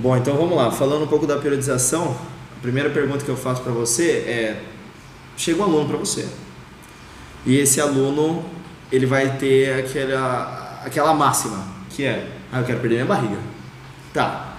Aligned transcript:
Bom, 0.00 0.16
então 0.16 0.34
vamos 0.34 0.56
lá. 0.56 0.70
Falando 0.70 1.04
um 1.04 1.06
pouco 1.06 1.26
da 1.26 1.36
periodização, 1.36 2.16
a 2.56 2.62
primeira 2.62 2.88
pergunta 2.88 3.22
que 3.22 3.28
eu 3.28 3.36
faço 3.36 3.60
para 3.60 3.70
você 3.70 4.10
é: 4.26 4.62
chega 5.36 5.60
um 5.60 5.64
aluno 5.64 5.86
para 5.86 5.98
você 5.98 6.26
e 7.44 7.58
esse 7.58 7.82
aluno 7.82 8.42
ele 8.90 9.04
vai 9.04 9.36
ter 9.36 9.78
aquela, 9.78 10.80
aquela 10.86 11.12
máxima 11.12 11.62
que 11.90 12.04
é: 12.04 12.30
ah, 12.50 12.60
eu 12.60 12.64
quero 12.64 12.80
perder 12.80 12.94
minha 12.94 13.06
barriga. 13.06 13.36
Tá, 14.14 14.56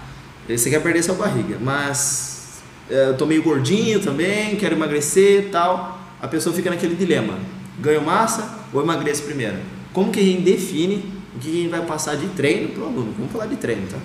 você 0.47 0.69
quer 0.69 0.79
perder 0.79 1.01
sua 1.01 1.15
barriga, 1.15 1.57
mas 1.59 2.61
é, 2.87 3.09
eu 3.09 3.17
tô 3.17 3.25
meio 3.25 3.41
gordinho 3.41 3.99
também, 3.99 4.55
quero 4.57 4.75
emagrecer 4.75 5.49
tal. 5.51 5.99
A 6.21 6.27
pessoa 6.27 6.55
fica 6.55 6.69
naquele 6.69 6.93
dilema: 6.93 7.39
ganho 7.79 8.03
massa 8.03 8.59
ou 8.71 8.79
emagreço 8.83 9.23
primeiro? 9.23 9.57
Como 9.91 10.11
que 10.11 10.19
a 10.19 10.23
gente 10.23 10.43
define 10.43 11.11
o 11.35 11.39
que 11.39 11.49
a 11.49 11.53
gente 11.63 11.69
vai 11.69 11.83
passar 11.83 12.15
de 12.15 12.27
treino 12.27 12.69
para 12.69 12.83
o 12.83 12.85
aluno? 12.85 13.11
Vamos 13.17 13.31
falar 13.31 13.47
de 13.47 13.55
treino, 13.55 13.87
tá? 13.87 13.97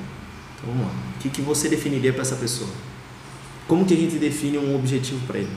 Então 0.57 0.73
vamos 0.73 0.87
lá. 0.87 0.93
O 1.17 1.19
que, 1.21 1.29
que 1.29 1.43
você 1.43 1.69
definiria 1.69 2.13
para 2.13 2.23
essa 2.23 2.37
pessoa? 2.37 2.71
Como 3.69 3.85
que 3.85 3.95
a 3.95 3.97
gente 3.97 4.17
define 4.17 4.59
um 4.59 4.77
objetivo 4.77 5.21
para 5.27 5.39
ele? 5.39 5.51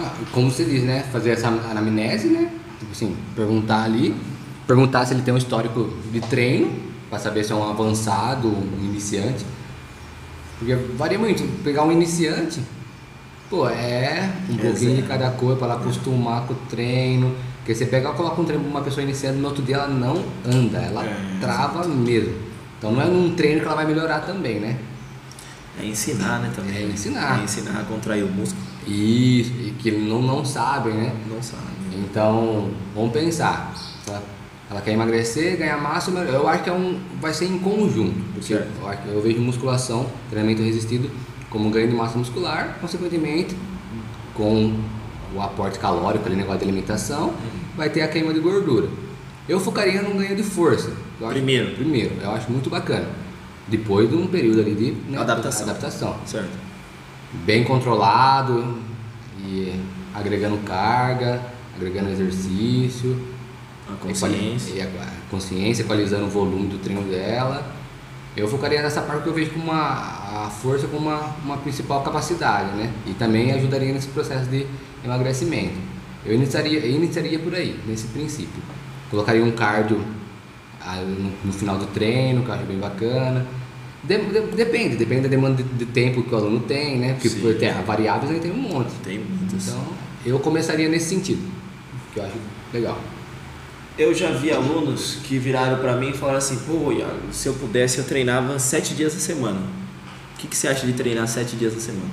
Ah, 0.00 0.14
como 0.32 0.50
você 0.50 0.64
diz, 0.64 0.82
né? 0.82 1.04
Fazer 1.12 1.30
essa 1.30 1.48
anamnese, 1.48 2.28
né? 2.28 2.50
Tipo 2.78 2.92
assim, 2.92 3.16
perguntar 3.34 3.82
ali, 3.82 4.14
perguntar 4.66 5.04
se 5.04 5.14
ele 5.14 5.22
tem 5.22 5.34
um 5.34 5.38
histórico 5.38 5.92
de 6.12 6.20
treino, 6.20 6.70
para 7.10 7.18
saber 7.18 7.44
se 7.44 7.52
é 7.52 7.54
um 7.54 7.68
avançado, 7.68 8.48
um 8.48 8.84
iniciante. 8.84 9.44
Porque 10.58 10.74
varia 10.96 11.18
muito. 11.18 11.42
Pegar 11.62 11.84
um 11.84 11.92
iniciante, 11.92 12.60
pô, 13.48 13.68
é 13.68 14.30
um 14.48 14.54
Exato. 14.54 14.68
pouquinho 14.68 14.96
de 14.96 15.02
cada 15.02 15.30
coisa 15.30 15.56
para 15.56 15.68
ela 15.68 15.76
acostumar 15.76 16.46
com 16.46 16.54
o 16.54 16.56
treino. 16.68 17.34
Porque 17.58 17.74
você 17.74 17.86
pega 17.86 18.10
e 18.10 18.12
coloca 18.14 18.40
um 18.40 18.44
treino 18.44 18.66
uma 18.66 18.80
pessoa 18.80 19.02
iniciante, 19.02 19.38
no 19.38 19.48
outro 19.48 19.62
dia 19.62 19.76
ela 19.76 19.88
não 19.88 20.24
anda, 20.44 20.78
ela 20.78 21.04
é, 21.04 21.38
trava 21.40 21.86
mesmo. 21.86 22.34
Então 22.78 22.92
não 22.92 23.02
é 23.02 23.06
um 23.06 23.34
treino 23.34 23.60
que 23.60 23.66
ela 23.66 23.74
vai 23.74 23.86
melhorar 23.86 24.20
também, 24.20 24.60
né? 24.60 24.78
É 25.80 25.84
ensinar, 25.84 26.40
né, 26.40 26.50
também. 26.54 26.76
É 26.76 26.82
ensinar. 26.82 27.40
É 27.40 27.44
ensinar 27.44 27.80
a 27.80 27.84
contrair 27.84 28.24
o 28.24 28.28
músculo. 28.28 28.62
Isso, 28.86 29.52
e 29.52 29.74
que 29.78 29.90
não, 29.90 30.22
não 30.22 30.44
sabem, 30.44 30.94
né? 30.94 31.12
Não 31.28 31.42
sabem. 31.42 31.66
Então, 31.98 32.70
vamos 32.94 33.12
pensar. 33.12 33.74
Ela, 34.06 34.22
ela 34.70 34.80
quer 34.80 34.92
emagrecer, 34.92 35.56
ganhar 35.56 35.78
massa, 35.78 36.10
eu 36.10 36.48
acho 36.48 36.64
que 36.64 36.70
é 36.70 36.72
um, 36.72 37.00
vai 37.20 37.32
ser 37.32 37.46
em 37.46 37.58
conjunto. 37.58 38.14
Porque 38.34 38.54
eu, 38.54 38.62
eu, 39.12 39.22
vejo 39.22 39.40
musculação, 39.40 40.06
treinamento 40.30 40.62
resistido, 40.62 41.10
como 41.50 41.70
ganho 41.70 41.88
de 41.88 41.94
massa 41.94 42.18
muscular, 42.18 42.78
consequentemente, 42.80 43.56
com 44.34 44.74
o 45.34 45.42
aporte 45.42 45.78
calórico, 45.78 46.26
ali, 46.26 46.36
negócio 46.36 46.60
de 46.60 46.64
alimentação, 46.64 47.28
uhum. 47.28 47.34
vai 47.76 47.90
ter 47.90 48.02
a 48.02 48.08
queima 48.08 48.32
de 48.32 48.40
gordura. 48.40 48.88
Eu 49.48 49.58
focaria 49.58 50.02
no 50.02 50.14
ganho 50.14 50.36
de 50.36 50.42
força. 50.42 50.92
primeiro. 51.30 51.74
primeiro, 51.74 52.14
eu 52.22 52.30
acho 52.30 52.50
muito 52.50 52.68
bacana. 52.68 53.08
Depois 53.66 54.08
de 54.08 54.16
um 54.16 54.26
período 54.26 54.60
ali 54.60 54.74
de 54.74 55.10
né, 55.10 55.18
adaptação. 55.18 55.64
adaptação. 55.64 56.16
Certo 56.26 56.68
bem 57.32 57.64
controlado 57.64 58.78
e 59.40 59.74
agregando 60.14 60.58
carga, 60.58 61.40
agregando 61.76 62.10
exercício, 62.10 63.20
a 63.88 63.94
consciência, 63.94 64.74
e 64.74 64.82
a 64.82 64.88
consciência 65.30 65.82
equalizando 65.82 66.24
o 66.24 66.28
volume 66.28 66.68
do 66.68 66.78
treino 66.78 67.02
dela. 67.02 67.74
Eu 68.36 68.46
focaria 68.46 68.82
nessa 68.82 69.02
parte 69.02 69.22
que 69.22 69.28
eu 69.28 69.34
vejo 69.34 69.50
como 69.50 69.64
uma, 69.64 70.46
a 70.46 70.50
força 70.50 70.86
como 70.86 71.08
uma, 71.08 71.36
uma 71.44 71.56
principal 71.58 72.02
capacidade, 72.02 72.76
né? 72.76 72.92
E 73.06 73.12
também 73.14 73.52
ajudaria 73.52 73.92
nesse 73.92 74.08
processo 74.08 74.48
de 74.48 74.66
emagrecimento. 75.04 75.74
Eu 76.24 76.34
iniciaria, 76.34 76.78
eu 76.78 76.90
iniciaria 76.90 77.38
por 77.38 77.54
aí, 77.54 77.80
nesse 77.86 78.06
princípio. 78.08 78.62
Colocaria 79.10 79.42
um 79.44 79.52
cardio 79.52 80.00
ah, 80.80 80.96
no, 81.44 81.52
final 81.52 81.78
do 81.78 81.86
treino, 81.86 82.42
que 82.42 82.48
eu 82.48 82.54
acho 82.54 82.64
bem 82.64 82.78
bacana 82.78 83.46
de, 84.02 84.16
de, 84.16 84.40
depende, 84.56 84.96
depende 84.96 85.22
da 85.22 85.28
demanda 85.28 85.62
de, 85.62 85.68
de, 85.68 85.86
tempo 85.86 86.22
que 86.22 86.32
o 86.32 86.36
aluno 86.36 86.60
tem, 86.60 86.98
né? 86.98 87.14
Porque 87.14 87.28
Sim. 87.28 87.56
tem 87.58 87.72
variáveis 87.84 88.30
aí 88.30 88.40
tem 88.40 88.52
um 88.52 88.56
monte. 88.56 88.92
Tem 89.02 89.18
muitas. 89.18 89.68
Então, 89.68 89.84
eu 90.24 90.38
começaria 90.38 90.88
nesse 90.88 91.08
sentido, 91.10 91.42
que 92.12 92.20
eu 92.20 92.24
acho 92.24 92.34
legal. 92.72 92.98
Eu 93.98 94.14
já 94.14 94.30
vi 94.30 94.52
alunos 94.52 95.18
que 95.24 95.38
viraram 95.38 95.78
para 95.78 95.96
mim 95.96 96.10
e 96.10 96.12
falaram 96.12 96.38
assim: 96.38 96.56
pô, 96.58 96.92
Iago, 96.92 97.32
se 97.32 97.48
eu 97.48 97.54
pudesse, 97.54 97.98
eu 97.98 98.04
treinava 98.04 98.58
sete 98.58 98.94
dias 98.94 99.16
a 99.16 99.18
semana. 99.18 99.60
O 100.34 100.38
que, 100.38 100.46
que 100.46 100.56
você 100.56 100.68
acha 100.68 100.86
de 100.86 100.92
treinar 100.92 101.26
sete 101.26 101.56
dias 101.56 101.76
a 101.76 101.80
semana? 101.80 102.10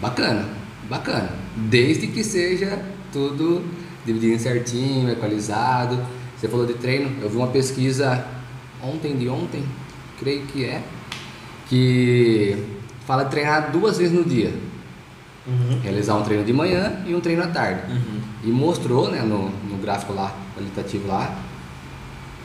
Bacana, 0.00 0.48
bacana. 0.88 1.30
Desde 1.56 2.06
que 2.06 2.22
seja 2.22 2.80
tudo 3.12 3.64
dividido 4.04 4.40
certinho, 4.40 5.10
equalizado. 5.10 5.98
Você 6.36 6.48
falou 6.48 6.66
de 6.66 6.74
treino, 6.74 7.22
eu 7.22 7.30
vi 7.30 7.36
uma 7.36 7.48
pesquisa 7.48 8.26
ontem 8.82 9.16
de 9.16 9.28
ontem, 9.28 9.64
creio 10.18 10.44
que 10.46 10.64
é, 10.64 10.82
que 11.68 12.56
fala 13.06 13.24
de 13.24 13.30
treinar 13.30 13.70
duas 13.70 13.98
vezes 13.98 14.12
no 14.12 14.24
dia. 14.24 14.52
Uhum. 15.46 15.80
Realizar 15.82 16.16
um 16.16 16.22
treino 16.22 16.44
de 16.44 16.52
manhã 16.52 17.02
e 17.06 17.14
um 17.14 17.20
treino 17.20 17.42
à 17.42 17.46
tarde. 17.46 17.90
Uhum. 17.90 18.20
E 18.44 18.48
mostrou 18.48 19.10
né, 19.10 19.22
no, 19.22 19.50
no 19.50 19.76
gráfico 19.78 20.12
lá, 20.12 20.34
qualitativo 20.56 21.06
lá, 21.08 21.36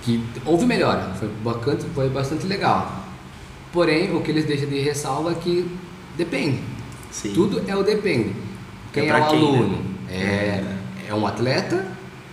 que 0.02 0.24
houve 0.46 0.66
melhora, 0.66 1.14
foi 1.16 1.30
bastante, 1.44 1.86
foi 1.94 2.10
bastante 2.10 2.48
legal. 2.48 3.04
Porém, 3.74 4.16
o 4.16 4.22
que 4.22 4.32
eles 4.32 4.46
deixam 4.46 4.70
de 4.70 4.80
ressalva 4.80 5.32
é 5.32 5.36
que 5.36 5.70
depende. 6.16 6.60
Sim. 7.12 7.34
Tudo 7.34 7.62
é 7.68 7.76
o 7.76 7.84
depende. 7.84 8.34
Quem 8.94 9.04
é, 9.04 9.10
é 9.10 9.16
o 9.16 9.28
quem, 9.28 9.40
aluno? 9.40 9.78
Né? 10.08 10.14
É, 10.16 10.77
é 11.08 11.14
um 11.14 11.26
atleta, 11.26 11.86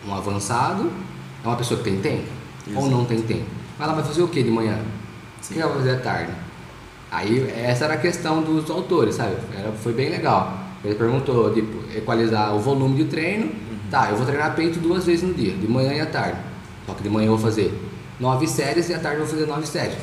um 0.07 0.15
avançado, 0.15 0.91
é 1.45 1.47
uma 1.47 1.57
pessoa 1.57 1.79
que 1.79 1.91
tem 1.91 2.01
tempo 2.01 2.25
Exato. 2.67 2.85
ou 2.85 2.91
não 2.91 3.05
tem 3.05 3.21
tempo. 3.23 3.47
Mas 3.79 3.89
ela 3.89 3.97
vai 3.97 4.05
fazer 4.05 4.23
o 4.23 4.29
que 4.29 4.43
de 4.43 4.51
manhã? 4.51 4.79
O 5.43 5.53
que 5.53 5.61
ela 5.61 5.73
vai 5.73 5.83
fazer 5.83 5.97
à 5.97 6.01
tarde? 6.01 6.33
Aí 7.11 7.49
essa 7.57 7.85
era 7.85 7.95
a 7.95 7.97
questão 7.99 8.43
dos 8.43 8.69
autores, 8.71 9.15
sabe? 9.15 9.37
Era, 9.57 9.71
foi 9.73 9.93
bem 9.93 10.11
legal. 10.11 10.59
Ele 10.85 10.95
perguntou 10.95 11.53
de 11.53 11.61
equalizar 11.97 12.55
o 12.55 12.59
volume 12.59 12.97
de 12.97 13.05
treino. 13.05 13.45
Uhum. 13.45 13.79
Tá, 13.91 14.11
eu 14.11 14.17
vou 14.17 14.27
treinar 14.27 14.55
peito 14.55 14.81
duas 14.81 15.05
vezes 15.05 15.23
no 15.23 15.33
dia, 15.33 15.53
de 15.53 15.69
manhã 15.69 15.93
e 15.95 16.01
à 16.01 16.07
tarde. 16.07 16.39
Só 16.87 16.95
que 16.95 17.03
de 17.03 17.09
manhã 17.09 17.27
eu 17.27 17.37
vou 17.37 17.39
fazer 17.39 17.73
nove 18.19 18.47
séries 18.47 18.89
e 18.89 18.95
à 18.95 18.99
tarde 18.99 19.21
eu 19.21 19.27
vou 19.27 19.35
fazer 19.35 19.47
nove 19.47 19.67
séries. 19.67 19.97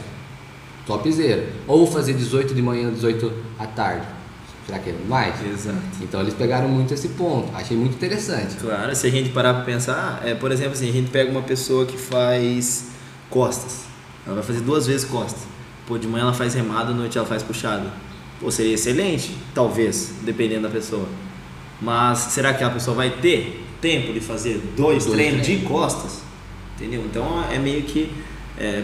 Topzera. 0.85 1.45
Ou 1.67 1.85
vou 1.85 1.87
fazer 1.87 2.13
18 2.13 2.55
de 2.55 2.61
manhã, 2.61 2.89
18 2.91 3.31
à 3.59 3.67
tarde. 3.67 4.05
Será 4.65 4.79
que 4.79 4.91
é 4.91 4.95
mais? 5.07 5.35
Exato. 5.45 5.79
Então 6.01 6.21
eles 6.21 6.33
pegaram 6.33 6.69
muito 6.69 6.93
esse 6.93 7.09
ponto. 7.09 7.49
Achei 7.55 7.75
muito 7.75 7.95
interessante. 7.95 8.55
Claro, 8.55 8.95
se 8.95 9.07
a 9.07 9.09
gente 9.09 9.29
parar 9.29 9.53
para 9.55 9.63
pensar, 9.63 10.21
é, 10.23 10.35
por 10.35 10.51
exemplo, 10.51 10.73
assim, 10.73 10.89
a 10.89 10.93
gente 10.93 11.09
pega 11.09 11.31
uma 11.31 11.41
pessoa 11.41 11.85
que 11.85 11.97
faz 11.97 12.91
costas. 13.29 13.85
Ela 14.25 14.35
vai 14.35 14.43
fazer 14.43 14.61
duas 14.61 14.85
vezes 14.85 15.05
costas. 15.05 15.41
Pô, 15.87 15.97
de 15.97 16.07
manhã 16.07 16.23
ela 16.23 16.33
faz 16.33 16.53
remada, 16.53 16.91
à 16.91 16.93
noite 16.93 17.17
ela 17.17 17.27
faz 17.27 17.41
puxada. 17.41 17.91
Pô, 18.39 18.51
seria 18.51 18.73
excelente, 18.73 19.35
talvez, 19.53 20.13
dependendo 20.23 20.63
da 20.63 20.69
pessoa. 20.69 21.07
Mas 21.81 22.19
será 22.19 22.53
que 22.53 22.63
a 22.63 22.69
pessoa 22.69 22.95
vai 22.95 23.09
ter 23.09 23.65
tempo 23.81 24.13
de 24.13 24.19
fazer 24.19 24.61
dois, 24.77 25.05
dois 25.05 25.17
treinos 25.17 25.45
de 25.45 25.57
costas? 25.57 26.21
Entendeu? 26.75 27.03
Então 27.05 27.43
é 27.51 27.57
meio 27.57 27.81
que. 27.83 28.13
É, 28.57 28.83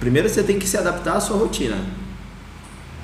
primeiro 0.00 0.28
você 0.28 0.42
tem 0.42 0.58
que 0.58 0.66
se 0.66 0.76
adaptar 0.76 1.16
à 1.16 1.20
sua 1.20 1.36
rotina. 1.36 1.76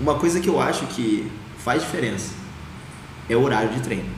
Uma 0.00 0.14
coisa 0.14 0.40
que 0.40 0.48
eu 0.48 0.60
acho 0.60 0.86
que 0.86 1.30
faz 1.64 1.82
diferença 1.82 2.44
é 3.28 3.34
o 3.34 3.42
horário 3.42 3.70
de 3.70 3.80
treino. 3.80 4.10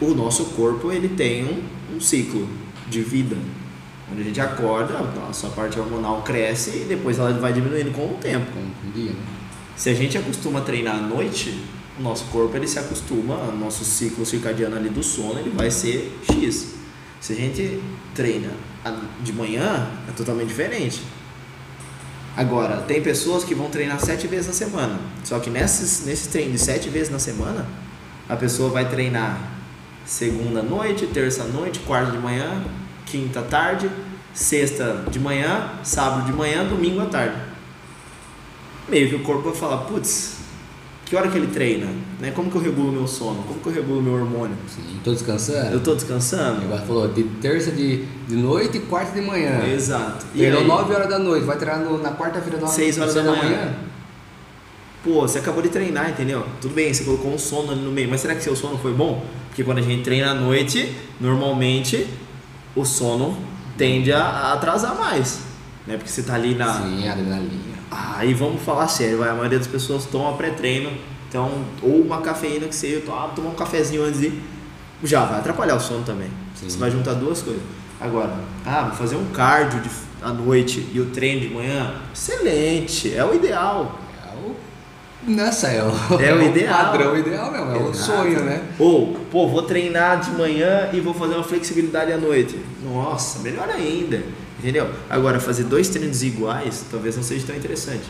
O 0.00 0.14
nosso 0.14 0.46
corpo 0.46 0.92
ele 0.92 1.08
tem 1.08 1.44
um, 1.44 1.96
um 1.96 2.00
ciclo 2.00 2.48
de 2.88 3.02
vida 3.02 3.36
quando 4.12 4.20
a 4.20 4.24
gente 4.24 4.40
acorda, 4.40 4.98
a 5.28 5.32
sua 5.32 5.48
parte 5.50 5.80
hormonal 5.80 6.20
cresce 6.20 6.82
e 6.82 6.84
depois 6.84 7.18
ela 7.18 7.32
vai 7.32 7.52
diminuindo 7.52 7.92
com 7.92 8.04
o 8.04 8.18
tempo. 8.20 8.52
Dia, 8.94 9.10
né? 9.10 9.16
Se 9.74 9.88
a 9.88 9.94
gente 9.94 10.18
acostuma 10.18 10.58
a 10.58 10.62
treinar 10.62 10.96
à 10.96 11.00
noite, 11.00 11.58
o 11.98 12.02
nosso 12.02 12.26
corpo 12.26 12.54
ele 12.54 12.68
se 12.68 12.78
acostuma, 12.78 13.36
o 13.36 13.56
nosso 13.56 13.84
ciclo 13.84 14.26
circadiano 14.26 14.76
ali 14.76 14.90
do 14.90 15.02
sono 15.02 15.38
ele 15.38 15.48
vai 15.48 15.70
ser 15.70 16.14
X. 16.30 16.74
Se 17.20 17.32
a 17.32 17.36
gente 17.36 17.80
treina 18.14 18.50
de 19.22 19.32
manhã, 19.32 19.88
é 20.06 20.12
totalmente 20.12 20.48
diferente. 20.48 21.00
Agora, 22.36 22.78
tem 22.82 23.02
pessoas 23.02 23.44
que 23.44 23.54
vão 23.54 23.68
treinar 23.68 24.00
sete 24.00 24.26
vezes 24.26 24.46
na 24.46 24.52
semana. 24.54 24.98
Só 25.22 25.38
que 25.38 25.50
nesses, 25.50 26.06
nesse 26.06 26.28
treino 26.28 26.52
de 26.52 26.58
sete 26.58 26.88
vezes 26.88 27.10
na 27.10 27.18
semana, 27.18 27.66
a 28.28 28.36
pessoa 28.36 28.70
vai 28.70 28.88
treinar 28.88 29.38
segunda 30.04 30.62
noite, 30.62 31.06
terça 31.06 31.44
noite, 31.44 31.80
quarta 31.80 32.12
de 32.12 32.18
manhã, 32.18 32.64
quinta 33.04 33.42
tarde, 33.42 33.90
sexta 34.32 35.04
de 35.10 35.20
manhã, 35.20 35.72
sábado 35.84 36.24
de 36.24 36.32
manhã, 36.32 36.64
domingo 36.64 37.00
à 37.02 37.06
tarde. 37.06 37.36
Meio 38.88 39.10
que 39.10 39.16
o 39.16 39.22
corpo 39.22 39.50
vai 39.50 39.54
falar, 39.54 39.78
putz, 39.84 40.41
que 41.12 41.16
hora 41.16 41.28
que 41.28 41.36
ele 41.36 41.48
treina? 41.48 41.88
Né? 42.18 42.30
Como 42.30 42.50
que 42.50 42.56
eu 42.56 42.62
regulo 42.62 42.90
meu 42.90 43.06
sono? 43.06 43.42
Como 43.42 43.60
que 43.60 43.66
eu 43.68 43.72
regulo 43.74 44.00
meu 44.00 44.14
hormônio? 44.14 44.56
Sim, 44.66 44.98
tô 45.04 45.12
descansando? 45.12 45.66
Eu 45.70 45.80
tô 45.80 45.94
descansando. 45.94 46.62
Agora 46.62 46.80
falou 46.86 47.06
de 47.06 47.22
terça 47.22 47.70
de, 47.70 48.06
de 48.26 48.34
noite 48.34 48.78
e 48.78 48.80
quarta 48.80 49.20
de 49.20 49.26
manhã. 49.26 49.62
Exato. 49.66 50.24
E 50.34 50.38
Treinou 50.38 50.64
9 50.64 50.94
horas 50.94 51.10
da 51.10 51.18
noite, 51.18 51.44
vai 51.44 51.58
treinar 51.58 51.80
no, 51.80 51.98
na 52.02 52.12
quarta-feira, 52.12 52.66
6 52.66 52.98
horas 52.98 53.14
da, 53.14 53.20
da 53.24 53.30
manhã. 53.30 53.42
manhã. 53.42 53.74
Pô, 55.04 55.20
você 55.20 55.38
acabou 55.40 55.60
de 55.62 55.68
treinar, 55.68 56.08
entendeu? 56.08 56.46
Tudo 56.62 56.72
bem, 56.72 56.94
você 56.94 57.04
colocou 57.04 57.30
um 57.30 57.36
sono 57.36 57.72
ali 57.72 57.82
no 57.82 57.92
meio, 57.92 58.08
mas 58.08 58.22
será 58.22 58.34
que 58.34 58.42
seu 58.42 58.56
sono 58.56 58.78
foi 58.78 58.94
bom? 58.94 59.22
Porque 59.48 59.62
quando 59.62 59.80
a 59.80 59.82
gente 59.82 60.02
treina 60.02 60.30
à 60.30 60.34
noite, 60.34 60.96
normalmente 61.20 62.06
o 62.74 62.86
sono 62.86 63.36
tende 63.76 64.10
a 64.14 64.54
atrasar 64.54 64.98
mais. 64.98 65.40
né? 65.86 65.98
Porque 65.98 66.10
você 66.10 66.22
tá 66.22 66.36
ali 66.36 66.54
na. 66.54 66.72
Sim, 66.72 67.06
adrenalina. 67.06 67.71
E 68.24 68.34
vamos 68.34 68.62
falar 68.62 68.88
sério, 68.88 69.18
vai. 69.18 69.30
A 69.30 69.34
maioria 69.34 69.58
das 69.58 69.66
pessoas 69.66 70.04
toma 70.06 70.36
pré-treino, 70.36 70.90
então, 71.28 71.50
ou 71.82 72.00
uma 72.00 72.20
cafeína 72.20 72.68
que 72.68 72.74
você 72.74 73.02
ah, 73.08 73.30
toma 73.34 73.50
um 73.50 73.54
cafezinho 73.54 74.04
antes 74.04 74.20
de. 74.20 74.32
Já 75.04 75.24
vai 75.24 75.40
atrapalhar 75.40 75.76
o 75.76 75.80
sono 75.80 76.04
também. 76.04 76.28
Sim. 76.54 76.68
Você 76.68 76.78
vai 76.78 76.90
juntar 76.90 77.14
duas 77.14 77.42
coisas. 77.42 77.62
Agora, 78.00 78.34
ah, 78.64 78.82
vou 78.84 78.96
fazer 78.96 79.16
um 79.16 79.26
cardio 79.26 79.80
de, 79.80 79.90
à 80.22 80.32
noite 80.32 80.88
e 80.92 81.00
o 81.00 81.06
treino 81.06 81.40
de 81.40 81.48
manhã, 81.48 81.94
excelente, 82.12 83.14
é 83.14 83.24
o 83.24 83.34
ideal. 83.34 83.98
Nossa, 85.26 85.68
é 85.68 85.82
o, 85.82 85.90
é 86.20 86.34
o 86.34 86.42
ideal. 86.42 86.86
padrão 86.86 87.16
ideal 87.16 87.52
mesmo, 87.52 87.70
é 87.70 87.76
Exato. 87.76 87.90
o 87.90 87.94
sonho, 87.94 88.40
né? 88.40 88.62
Ou, 88.78 89.14
pô, 89.30 89.48
vou 89.48 89.62
treinar 89.62 90.20
de 90.20 90.32
manhã 90.32 90.90
e 90.92 91.00
vou 91.00 91.14
fazer 91.14 91.34
uma 91.34 91.44
flexibilidade 91.44 92.12
à 92.12 92.18
noite. 92.18 92.58
Nossa, 92.82 93.38
melhor 93.38 93.68
ainda. 93.68 94.22
Entendeu? 94.58 94.88
Agora, 95.08 95.40
fazer 95.40 95.64
dois 95.64 95.88
treinos 95.88 96.22
iguais 96.22 96.84
talvez 96.90 97.16
não 97.16 97.22
seja 97.22 97.46
tão 97.46 97.56
interessante. 97.56 98.04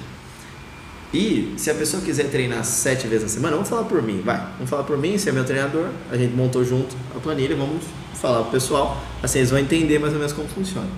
E 1.12 1.52
se 1.58 1.70
a 1.70 1.74
pessoa 1.74 2.02
quiser 2.02 2.30
treinar 2.30 2.64
sete 2.64 3.06
vezes 3.06 3.24
na 3.24 3.28
semana, 3.28 3.56
vamos 3.56 3.68
falar 3.68 3.84
por 3.84 4.02
mim, 4.02 4.22
vai. 4.24 4.38
Vamos 4.56 4.70
falar 4.70 4.82
por 4.84 4.96
mim, 4.96 5.18
você 5.18 5.28
é 5.28 5.32
meu 5.32 5.44
treinador, 5.44 5.88
a 6.10 6.16
gente 6.16 6.34
montou 6.34 6.64
junto 6.64 6.96
a 7.14 7.20
planilha, 7.20 7.54
vamos 7.54 7.82
falar 8.14 8.42
pro 8.42 8.52
pessoal, 8.52 9.02
assim 9.22 9.40
eles 9.40 9.50
vão 9.50 9.58
entender 9.58 9.98
mais 9.98 10.12
ou 10.14 10.18
menos 10.18 10.32
como 10.32 10.48
funciona. 10.48 10.88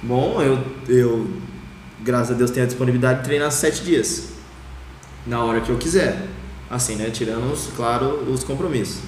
Bom, 0.00 0.40
eu, 0.40 0.58
eu 0.88 1.26
graças 2.04 2.36
a 2.36 2.38
Deus 2.38 2.52
tenho 2.52 2.64
a 2.64 2.68
disponibilidade 2.68 3.20
de 3.20 3.24
treinar 3.24 3.50
sete 3.50 3.82
dias 3.82 4.37
na 5.28 5.44
hora 5.44 5.60
que 5.60 5.70
eu 5.70 5.76
quiser. 5.76 6.26
Assim, 6.70 6.96
né? 6.96 7.10
Tirando, 7.10 7.54
claro, 7.76 8.24
os 8.30 8.42
compromissos. 8.42 9.00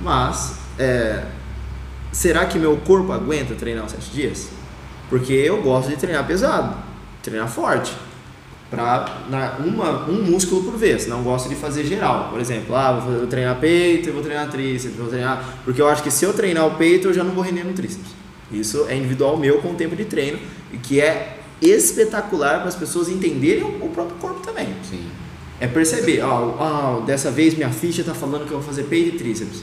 Mas, 0.00 0.56
é, 0.78 1.24
será 2.12 2.46
que 2.46 2.58
meu 2.58 2.76
corpo 2.78 3.12
aguenta 3.12 3.54
treinar 3.54 3.84
os 3.84 3.92
sete 3.92 4.10
dias? 4.10 4.48
Porque 5.10 5.32
eu 5.32 5.62
gosto 5.62 5.88
de 5.88 5.96
treinar 5.96 6.26
pesado, 6.26 6.76
treinar 7.22 7.48
forte. 7.48 7.92
Pra 8.70 9.22
na, 9.30 9.56
uma, 9.64 10.08
um 10.10 10.24
músculo 10.24 10.62
por 10.62 10.76
vez, 10.76 11.06
não 11.06 11.22
gosto 11.22 11.48
de 11.48 11.54
fazer 11.54 11.84
geral. 11.84 12.28
Por 12.30 12.38
exemplo, 12.38 12.76
ah, 12.76 12.92
vou, 13.00 13.26
treinar 13.26 13.58
peito, 13.58 14.12
vou 14.12 14.22
treinar 14.22 14.50
tríceps, 14.50 14.96
vou 14.96 15.08
treinar. 15.08 15.42
Porque 15.64 15.80
eu 15.80 15.88
acho 15.88 16.02
que 16.02 16.10
se 16.10 16.24
eu 16.24 16.34
treinar 16.34 16.66
o 16.66 16.72
peito, 16.72 17.08
eu 17.08 17.14
já 17.14 17.24
não 17.24 17.32
vou 17.32 17.42
render 17.42 17.64
no 17.64 17.72
tríceps. 17.72 18.12
Isso 18.52 18.86
é 18.88 18.96
individual 18.96 19.36
meu 19.36 19.58
com 19.62 19.70
o 19.72 19.74
tempo 19.74 19.96
de 19.96 20.04
treino, 20.04 20.38
que 20.82 21.00
é 21.00 21.38
espetacular 21.62 22.58
para 22.58 22.68
as 22.68 22.76
pessoas 22.76 23.08
entenderem 23.08 23.64
o 23.64 23.88
próprio 23.88 24.16
corpo 24.16 24.40
também. 24.40 24.68
Sim. 24.88 25.08
É 25.60 25.66
perceber, 25.66 26.22
ó, 26.22 27.00
dessa 27.00 27.30
vez 27.30 27.54
minha 27.54 27.70
ficha 27.70 28.02
está 28.02 28.14
falando 28.14 28.46
que 28.46 28.52
eu 28.52 28.58
vou 28.58 28.66
fazer 28.66 28.84
peito 28.84 29.16
e 29.16 29.18
tríceps. 29.18 29.62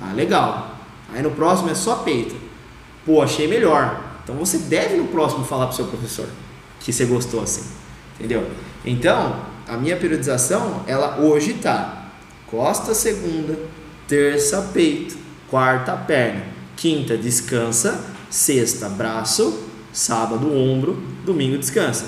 Ah, 0.00 0.12
legal. 0.12 0.76
Aí 1.12 1.22
no 1.22 1.30
próximo 1.30 1.70
é 1.70 1.74
só 1.74 1.96
peito. 1.96 2.34
Pô, 3.04 3.22
achei 3.22 3.46
melhor. 3.46 4.02
Então 4.24 4.34
você 4.36 4.58
deve 4.58 4.96
no 4.96 5.08
próximo 5.08 5.44
falar 5.44 5.66
pro 5.66 5.76
seu 5.76 5.86
professor 5.86 6.26
que 6.80 6.92
você 6.92 7.04
gostou 7.04 7.42
assim. 7.42 7.64
Entendeu? 8.18 8.48
Então, 8.84 9.40
a 9.68 9.76
minha 9.76 9.96
periodização, 9.96 10.82
ela 10.86 11.20
hoje 11.20 11.54
tá 11.54 12.10
costa 12.46 12.94
segunda, 12.94 13.58
terça 14.08 14.70
peito, 14.72 15.16
quarta 15.50 15.92
perna, 15.96 16.44
quinta 16.76 17.16
descansa, 17.16 18.04
sexta 18.30 18.88
braço, 18.88 19.64
sábado 19.92 20.52
ombro, 20.56 21.02
domingo 21.24 21.58
descansa. 21.58 22.06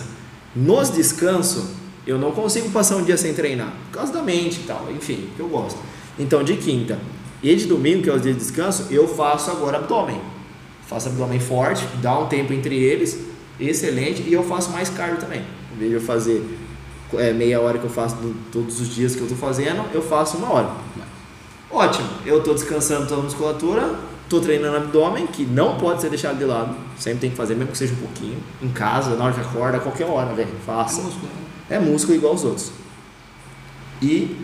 Nos 0.55 0.91
descansos 0.91 1.78
eu 2.09 2.17
não 2.17 2.33
consigo 2.33 2.71
passar 2.71 2.97
um 2.97 3.05
dia 3.05 3.19
sem 3.19 3.35
treinar, 3.35 3.71
por 3.91 3.99
causa 3.99 4.11
da 4.11 4.23
mente 4.23 4.61
e 4.61 4.63
tal, 4.63 4.87
enfim, 4.91 5.29
que 5.37 5.41
eu 5.41 5.47
gosto. 5.47 5.79
Então, 6.19 6.43
de 6.43 6.57
quinta 6.57 6.99
e 7.43 7.55
de 7.55 7.67
domingo, 7.67 8.03
que 8.03 8.09
é 8.09 8.15
os 8.15 8.23
dias 8.23 8.35
de 8.35 8.41
descanso, 8.41 8.87
eu 8.91 9.07
faço 9.07 9.51
agora 9.51 9.77
abdômen. 9.77 10.19
Faço 10.87 11.09
abdômen 11.09 11.39
forte, 11.39 11.87
dá 12.01 12.19
um 12.19 12.27
tempo 12.27 12.55
entre 12.55 12.75
eles, 12.75 13.21
excelente, 13.61 14.23
e 14.23 14.33
eu 14.33 14.43
faço 14.43 14.71
mais 14.71 14.89
cardio 14.89 15.19
também. 15.19 15.45
Em 15.75 15.79
vez 15.79 15.91
de 15.91 15.97
eu 15.97 16.01
fazer 16.01 16.43
é, 17.13 17.31
meia 17.35 17.61
hora 17.61 17.79
que 17.79 17.85
eu 17.85 17.91
faço 17.91 18.17
do, 18.17 18.35
todos 18.51 18.81
os 18.81 18.89
dias 18.89 19.15
que 19.15 19.21
eu 19.21 19.27
estou 19.27 19.39
fazendo, 19.39 19.85
eu 19.93 20.01
faço 20.01 20.39
uma 20.39 20.51
hora. 20.51 20.71
Ótimo, 21.71 22.09
eu 22.25 22.39
estou 22.39 22.55
descansando 22.55 23.07
toda 23.07 23.21
a 23.21 23.25
musculatura, 23.25 23.99
estou 24.25 24.41
treinando 24.41 24.79
abdômen, 24.79 25.27
que 25.27 25.45
não 25.45 25.77
pode 25.77 26.01
ser 26.01 26.09
deixado 26.09 26.39
de 26.39 26.45
lado, 26.47 26.75
sempre 26.97 27.21
tem 27.21 27.31
que 27.31 27.37
fazer, 27.37 27.55
mesmo 27.55 27.73
que 27.73 27.77
seja 27.77 27.93
um 27.93 27.97
pouquinho, 27.97 28.39
em 28.63 28.71
casa, 28.71 29.15
na 29.15 29.27
hora 29.27 29.35
que 29.35 29.41
acorda, 29.43 29.79
qualquer 29.79 30.07
hora, 30.07 30.33
velho, 30.33 30.49
faça. 30.65 31.03
É 31.03 31.48
é 31.69 31.79
músculo 31.79 32.17
igual 32.17 32.33
aos 32.33 32.45
outros. 32.45 32.73
E 34.01 34.37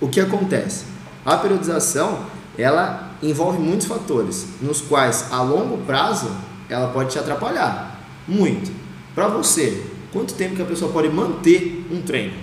o 0.00 0.08
que 0.08 0.20
acontece? 0.20 0.84
A 1.24 1.36
periodização, 1.36 2.26
ela 2.56 3.12
envolve 3.22 3.58
muitos 3.58 3.86
fatores, 3.86 4.46
nos 4.60 4.80
quais 4.80 5.32
a 5.32 5.42
longo 5.42 5.78
prazo 5.78 6.30
ela 6.68 6.88
pode 6.88 7.10
te 7.10 7.18
atrapalhar 7.18 7.98
muito. 8.26 8.70
Para 9.14 9.28
você, 9.28 9.84
quanto 10.12 10.34
tempo 10.34 10.54
que 10.54 10.62
a 10.62 10.66
pessoa 10.66 10.92
pode 10.92 11.08
manter 11.08 11.86
um 11.90 12.02
treino? 12.02 12.34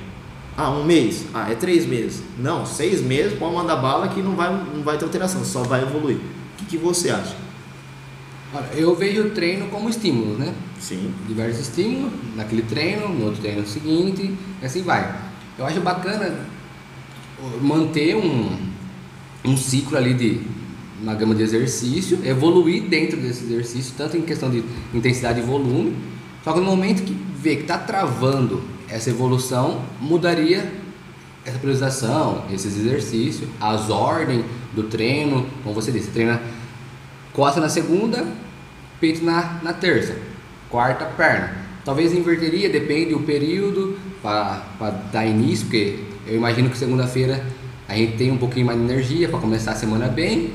Ah, 0.57 0.71
um 0.71 0.83
mês? 0.83 1.25
Ah, 1.33 1.51
é 1.51 1.55
três 1.55 1.85
meses. 1.85 2.23
Não, 2.37 2.65
seis 2.65 3.01
meses, 3.01 3.37
pode 3.37 3.53
mandar 3.53 3.75
bala 3.75 4.07
que 4.07 4.21
não 4.21 4.35
vai, 4.35 4.51
não 4.51 4.83
vai 4.83 4.97
ter 4.97 5.05
alteração, 5.05 5.43
só 5.43 5.63
vai 5.63 5.81
evoluir. 5.81 6.17
O 6.17 6.57
que, 6.57 6.65
que 6.65 6.77
você 6.77 7.09
acha? 7.09 7.35
Olha, 8.55 8.67
eu 8.73 8.95
vejo 8.95 9.21
o 9.23 9.29
treino 9.31 9.67
como 9.67 9.89
estímulo, 9.89 10.37
né? 10.37 10.53
Sim. 10.79 11.13
Diversos 11.27 11.67
estímulos, 11.67 12.13
naquele 12.37 12.61
treino, 12.61 13.09
no 13.09 13.25
outro 13.25 13.41
treino 13.41 13.67
seguinte, 13.67 14.33
e 14.61 14.65
assim 14.65 14.81
vai. 14.81 15.13
Eu 15.59 15.65
acho 15.65 15.81
bacana 15.81 16.39
manter 17.61 18.15
um, 18.15 18.57
um 19.43 19.57
ciclo 19.57 19.97
ali 19.97 20.13
de 20.13 20.39
uma 21.01 21.13
gama 21.15 21.35
de 21.35 21.43
exercício, 21.43 22.17
evoluir 22.23 22.83
dentro 22.83 23.19
desse 23.19 23.43
exercício, 23.43 23.93
tanto 23.97 24.15
em 24.15 24.21
questão 24.21 24.49
de 24.49 24.63
intensidade 24.93 25.41
e 25.41 25.43
volume, 25.43 25.93
só 26.41 26.53
que 26.53 26.59
no 26.61 26.65
momento 26.65 27.03
que 27.03 27.13
vê 27.37 27.57
que 27.57 27.63
está 27.63 27.77
travando 27.77 28.63
essa 28.87 29.09
evolução, 29.09 29.81
mudaria 29.99 30.71
essa 31.43 31.59
priorização, 31.59 32.45
esses 32.49 32.77
exercícios, 32.77 33.49
as 33.59 33.89
ordens 33.89 34.45
do 34.73 34.83
treino, 34.83 35.45
como 35.61 35.75
você 35.75 35.91
disse, 35.91 36.09
treina 36.11 36.41
costa 37.33 37.59
na 37.59 37.67
segunda, 37.67 38.25
peito 39.05 39.23
na, 39.23 39.59
na 39.61 39.71
terça, 39.71 40.15
quarta 40.67 41.05
perna. 41.05 41.53
Talvez 41.83 42.11
inverteria, 42.11 42.67
depende 42.67 43.13
do 43.13 43.19
período 43.19 43.95
para 44.19 44.63
dar 45.11 45.23
início, 45.27 45.67
porque 45.67 45.99
eu 46.25 46.35
imagino 46.35 46.71
que 46.71 46.77
segunda-feira 46.77 47.45
a 47.87 47.95
gente 47.95 48.17
tem 48.17 48.31
um 48.31 48.37
pouquinho 48.37 48.65
mais 48.65 48.79
de 48.79 48.85
energia 48.85 49.29
para 49.29 49.37
começar 49.37 49.73
a 49.73 49.75
semana 49.75 50.07
bem. 50.07 50.53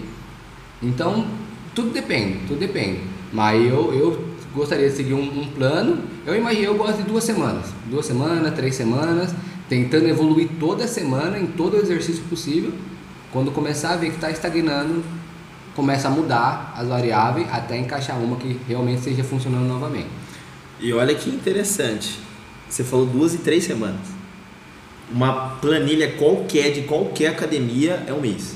Então, 0.82 1.28
tudo 1.76 1.90
depende, 1.90 2.38
tudo 2.48 2.58
depende. 2.58 2.98
Mas 3.32 3.64
eu, 3.64 3.94
eu 3.94 4.24
gostaria 4.52 4.90
de 4.90 4.96
seguir 4.96 5.14
um, 5.14 5.42
um 5.42 5.46
plano. 5.46 5.98
Eu 6.26 6.34
imagino, 6.34 6.64
eu 6.64 6.74
gosto 6.74 6.96
de 6.96 7.04
duas 7.04 7.22
semanas, 7.22 7.66
duas 7.86 8.04
semanas, 8.04 8.52
três 8.54 8.74
semanas, 8.74 9.32
tentando 9.68 10.08
evoluir 10.08 10.48
toda 10.58 10.88
semana 10.88 11.38
em 11.38 11.46
todo 11.46 11.74
o 11.74 11.80
exercício 11.80 12.24
possível. 12.24 12.72
Quando 13.30 13.52
começar 13.52 13.92
a 13.92 13.96
ver 13.96 14.08
que 14.08 14.16
está 14.16 14.28
estagnando, 14.28 15.04
começa 15.80 16.08
a 16.08 16.10
mudar 16.10 16.74
as 16.76 16.86
variáveis 16.86 17.48
até 17.50 17.78
encaixar 17.78 18.18
uma 18.18 18.36
que 18.36 18.60
realmente 18.68 18.98
esteja 18.98 19.24
funcionando 19.24 19.66
novamente. 19.66 20.08
E 20.78 20.92
olha 20.92 21.14
que 21.14 21.30
interessante, 21.30 22.18
você 22.68 22.84
falou 22.84 23.06
duas 23.06 23.32
e 23.32 23.38
três 23.38 23.64
semanas. 23.64 24.06
Uma 25.10 25.56
planilha 25.62 26.12
qualquer 26.18 26.70
de 26.72 26.82
qualquer 26.82 27.28
academia 27.28 28.04
é 28.06 28.12
um 28.12 28.20
mês. 28.20 28.54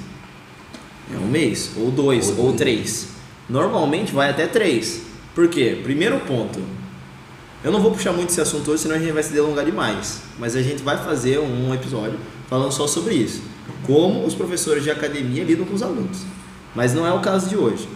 É 1.11 1.17
um 1.17 1.27
mês, 1.27 1.73
ou 1.79 1.91
dois, 1.91 2.29
ou, 2.39 2.49
ou 2.49 2.53
três. 2.53 3.09
Normalmente 3.49 4.13
vai 4.13 4.29
até 4.29 4.47
três. 4.47 5.01
Por 5.35 5.49
quê? 5.49 5.81
Primeiro 5.83 6.21
ponto. 6.21 6.61
Eu 7.65 7.73
não 7.73 7.81
vou 7.81 7.93
puxar 7.93 8.13
muito 8.13 8.29
esse 8.29 8.41
assunto 8.43 8.71
hoje, 8.71 8.83
senão 8.83 8.97
a 8.97 8.99
gente 8.99 9.13
vai 9.13 9.23
se 9.23 9.33
delongar 9.33 9.65
demais. 9.65 10.21
Mas 10.39 10.55
a 10.55 10.61
gente 10.61 10.83
vai 10.83 11.03
fazer 11.03 11.39
um 11.39 11.73
episódio 11.73 12.19
falando 12.49 12.71
só 12.71 12.87
sobre 12.87 13.15
isso. 13.15 13.41
Como 13.87 14.27
os 14.27 14.35
professores 14.35 14.85
de 14.85 14.91
academia 14.91 15.43
lidam 15.43 15.65
com 15.65 15.75
os 15.75 15.83
alunos. 15.83 16.19
Mas 16.75 16.93
não 16.93 17.07
é 17.07 17.13
o 17.13 17.21
caso 17.21 17.49
de 17.49 17.57
hoje. 17.57 17.89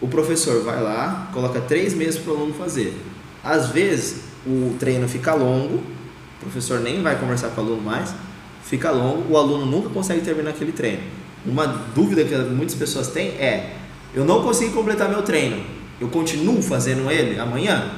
O 0.00 0.08
professor 0.08 0.62
vai 0.62 0.82
lá, 0.82 1.28
coloca 1.32 1.60
três 1.60 1.92
meses 1.92 2.18
para 2.18 2.32
o 2.32 2.36
aluno 2.36 2.54
fazer. 2.54 2.96
Às 3.42 3.68
vezes 3.68 4.22
o 4.46 4.76
treino 4.78 5.08
fica 5.08 5.34
longo, 5.34 5.76
o 5.76 6.40
professor 6.40 6.80
nem 6.80 7.02
vai 7.02 7.18
conversar 7.18 7.48
com 7.48 7.60
o 7.60 7.64
aluno 7.64 7.82
mais, 7.82 8.14
fica 8.62 8.90
longo, 8.90 9.32
o 9.32 9.36
aluno 9.36 9.66
nunca 9.66 9.88
consegue 9.88 10.20
terminar 10.20 10.50
aquele 10.50 10.72
treino. 10.72 11.02
Uma 11.44 11.66
dúvida 11.66 12.24
que 12.24 12.34
muitas 12.36 12.74
pessoas 12.74 13.08
têm 13.08 13.28
é: 13.30 13.74
eu 14.14 14.24
não 14.24 14.42
consegui 14.42 14.72
completar 14.72 15.08
meu 15.08 15.22
treino, 15.22 15.64
eu 16.00 16.08
continuo 16.08 16.62
fazendo 16.62 17.10
ele 17.10 17.38
amanhã? 17.38 17.92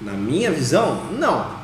Na 0.00 0.12
minha 0.12 0.50
visão, 0.50 1.04
não. 1.18 1.56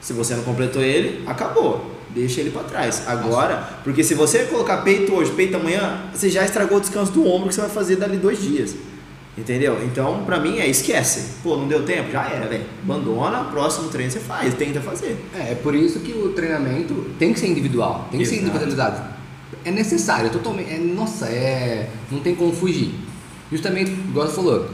Se 0.00 0.12
você 0.12 0.36
não 0.36 0.44
completou 0.44 0.80
ele, 0.80 1.24
acabou 1.26 1.95
deixa 2.16 2.40
ele 2.40 2.50
para 2.50 2.62
trás. 2.62 3.02
Agora, 3.06 3.68
porque 3.84 4.02
se 4.02 4.14
você 4.14 4.44
colocar 4.44 4.78
peito 4.78 5.14
hoje, 5.14 5.30
peito 5.32 5.56
amanhã, 5.56 6.00
você 6.12 6.30
já 6.30 6.44
estragou 6.44 6.78
o 6.78 6.80
descanso 6.80 7.12
do 7.12 7.26
ombro 7.26 7.48
que 7.48 7.54
você 7.54 7.60
vai 7.60 7.70
fazer 7.70 7.96
dali 7.96 8.16
dois 8.16 8.40
dias. 8.40 8.74
Entendeu? 9.36 9.84
Então, 9.84 10.24
pra 10.24 10.40
mim 10.40 10.58
é 10.58 10.66
esquece. 10.66 11.34
Pô, 11.42 11.58
não 11.58 11.68
deu 11.68 11.84
tempo? 11.84 12.10
Já 12.10 12.26
era, 12.26 12.46
velho. 12.46 12.64
Abandona, 12.82 13.44
próximo 13.44 13.90
treino 13.90 14.10
você 14.10 14.18
faz, 14.18 14.54
tenta 14.54 14.80
fazer. 14.80 15.22
É, 15.34 15.52
é 15.52 15.54
por 15.54 15.74
isso 15.74 16.00
que 16.00 16.12
o 16.12 16.30
treinamento 16.30 16.94
tem 17.18 17.34
que 17.34 17.38
ser 17.38 17.48
individual, 17.48 18.08
tem 18.10 18.18
que 18.18 18.24
Exato. 18.24 18.36
ser 18.36 18.42
individualizado. 18.42 19.16
É 19.62 19.70
necessário, 19.70 20.30
totalmente. 20.30 20.72
É, 20.72 20.78
nossa, 20.78 21.26
é. 21.26 21.90
Não 22.10 22.20
tem 22.20 22.34
como 22.34 22.50
fugir. 22.50 22.94
Justamente, 23.52 23.90
igual 23.90 24.26
você 24.26 24.34
falou, 24.34 24.70